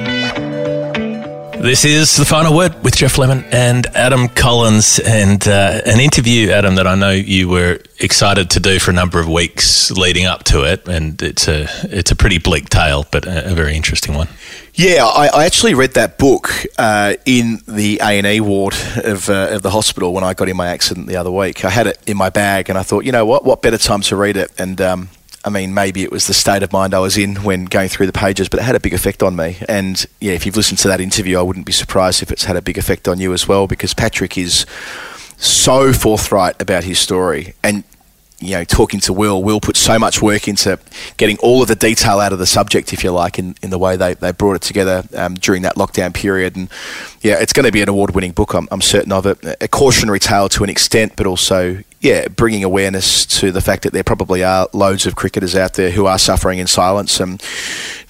[1.60, 6.50] This is the final word with Geoff Lemon and Adam Collins, and uh, an interview,
[6.50, 10.24] Adam, that I know you were excited to do for a number of weeks leading
[10.24, 13.76] up to it, and it's a it's a pretty bleak tale, but a, a very
[13.76, 14.28] interesting one.
[14.74, 16.48] Yeah, I, I actually read that book
[16.78, 18.74] uh, in the A and E ward
[19.04, 21.64] of, uh, of the hospital when I got in my accident the other week.
[21.64, 24.02] I had it in my bag, and I thought, you know what, what better time
[24.02, 24.52] to read it?
[24.58, 25.08] And um,
[25.44, 28.06] I mean, maybe it was the state of mind I was in when going through
[28.06, 29.56] the pages, but it had a big effect on me.
[29.68, 32.56] And yeah, if you've listened to that interview, I wouldn't be surprised if it's had
[32.56, 34.66] a big effect on you as well, because Patrick is
[35.36, 37.54] so forthright about his story.
[37.62, 37.84] And
[38.40, 40.78] you know, talking to Will, Will put so much work into
[41.16, 43.78] getting all of the detail out of the subject, if you like, in, in the
[43.78, 46.56] way they, they brought it together um, during that lockdown period.
[46.56, 46.68] And
[47.20, 49.38] yeah, it's going to be an award winning book, I'm, I'm certain of it.
[49.60, 53.92] A cautionary tale to an extent, but also, yeah, bringing awareness to the fact that
[53.92, 57.18] there probably are loads of cricketers out there who are suffering in silence.
[57.18, 57.42] And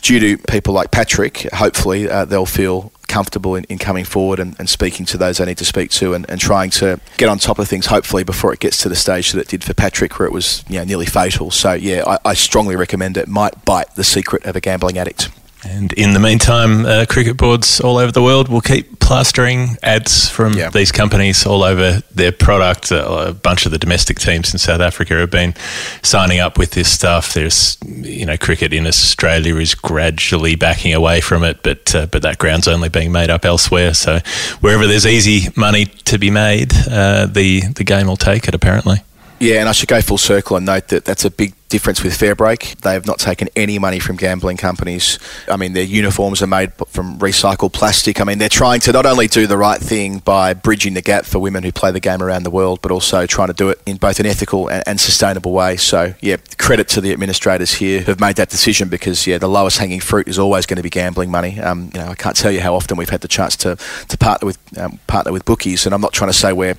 [0.03, 4.55] due to people like Patrick, hopefully uh, they'll feel comfortable in, in coming forward and,
[4.59, 7.39] and speaking to those they need to speak to and, and trying to get on
[7.39, 10.19] top of things, hopefully, before it gets to the stage that it did for Patrick,
[10.19, 11.51] where it was you know, nearly fatal.
[11.51, 13.27] So, yeah, I, I strongly recommend it.
[13.27, 15.31] Might bite the secret of a gambling addict.
[15.65, 20.29] And in the meantime, uh, cricket boards all over the world will keep plastering ads
[20.29, 20.71] from Yeah.
[20.71, 22.93] these companies all over their product.
[22.93, 25.55] Uh, a bunch of the domestic teams in South Africa have been
[26.03, 27.35] signing up with this stuff.
[27.35, 32.23] There's, you know, cricket in Australia is gradually backing away from it, but uh, but
[32.23, 33.95] that ground's only being made up elsewhere.
[33.95, 34.21] So
[34.61, 38.55] wherever there's easy money to be made, uh, the the game will take it.
[38.55, 39.03] Apparently.
[39.41, 42.19] Yeah, and I should go full circle and note that that's a big difference with
[42.19, 42.81] Fairbreak.
[42.81, 45.19] They have not taken any money from gambling companies.
[45.49, 48.21] I mean, their uniforms are made from recycled plastic.
[48.21, 51.25] I mean, they're trying to not only do the right thing by bridging the gap
[51.25, 53.81] for women who play the game around the world, but also trying to do it
[53.87, 55.77] in both an ethical and, and sustainable way.
[55.77, 59.49] So, yeah, credit to the administrators here who have made that decision because, yeah, the
[59.49, 61.61] lowest hanging fruit is always going to be gambling money.
[61.61, 63.77] Um, you know, I can't tell you how often we've had the chance to,
[64.09, 66.77] to partner with um, partner with bookies, and I'm not trying to say we're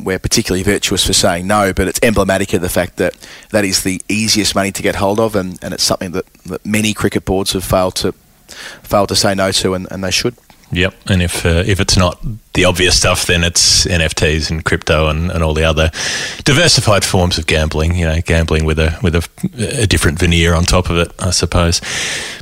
[0.00, 3.16] we're particularly virtuous for saying no, but it's emblematic of the fact that
[3.50, 4.00] that is the
[4.32, 7.52] easiest money to get hold of, and, and it's something that, that many cricket boards
[7.52, 8.12] have failed to
[8.82, 10.34] failed to say no to, and, and they should.
[10.70, 12.18] Yep, and if uh, if it's not
[12.54, 15.90] the obvious stuff, then it's NFTs and crypto and, and all the other
[16.44, 17.94] diversified forms of gambling.
[17.94, 19.28] You know, gambling with a with a,
[19.82, 21.82] a different veneer on top of it, I suppose.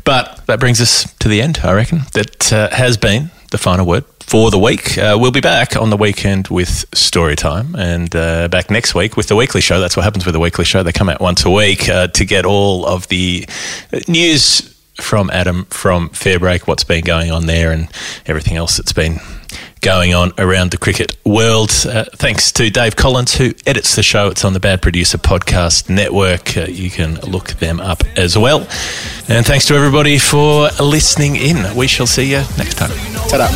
[0.05, 1.59] But that brings us to the end.
[1.65, 4.97] I reckon that uh, has been the final word for the week.
[4.97, 9.17] Uh, we'll be back on the weekend with story time, and uh, back next week
[9.17, 9.81] with the weekly show.
[9.81, 10.85] That's what happens with the weekly show.
[10.85, 13.45] They come out once a week uh, to get all of the
[14.07, 17.89] news from Adam from Fairbreak, what's been going on there, and
[18.25, 19.19] everything else that's been
[19.81, 21.71] going on around the cricket world.
[21.87, 24.29] Uh, thanks to Dave Collins, who edits the show.
[24.29, 26.57] It's on the Bad Producer Podcast Network.
[26.57, 28.61] Uh, you can look them up as well.
[29.29, 31.77] And thanks to everybody for listening in.
[31.77, 32.91] We shall see you next time.
[33.29, 33.49] Ta-da.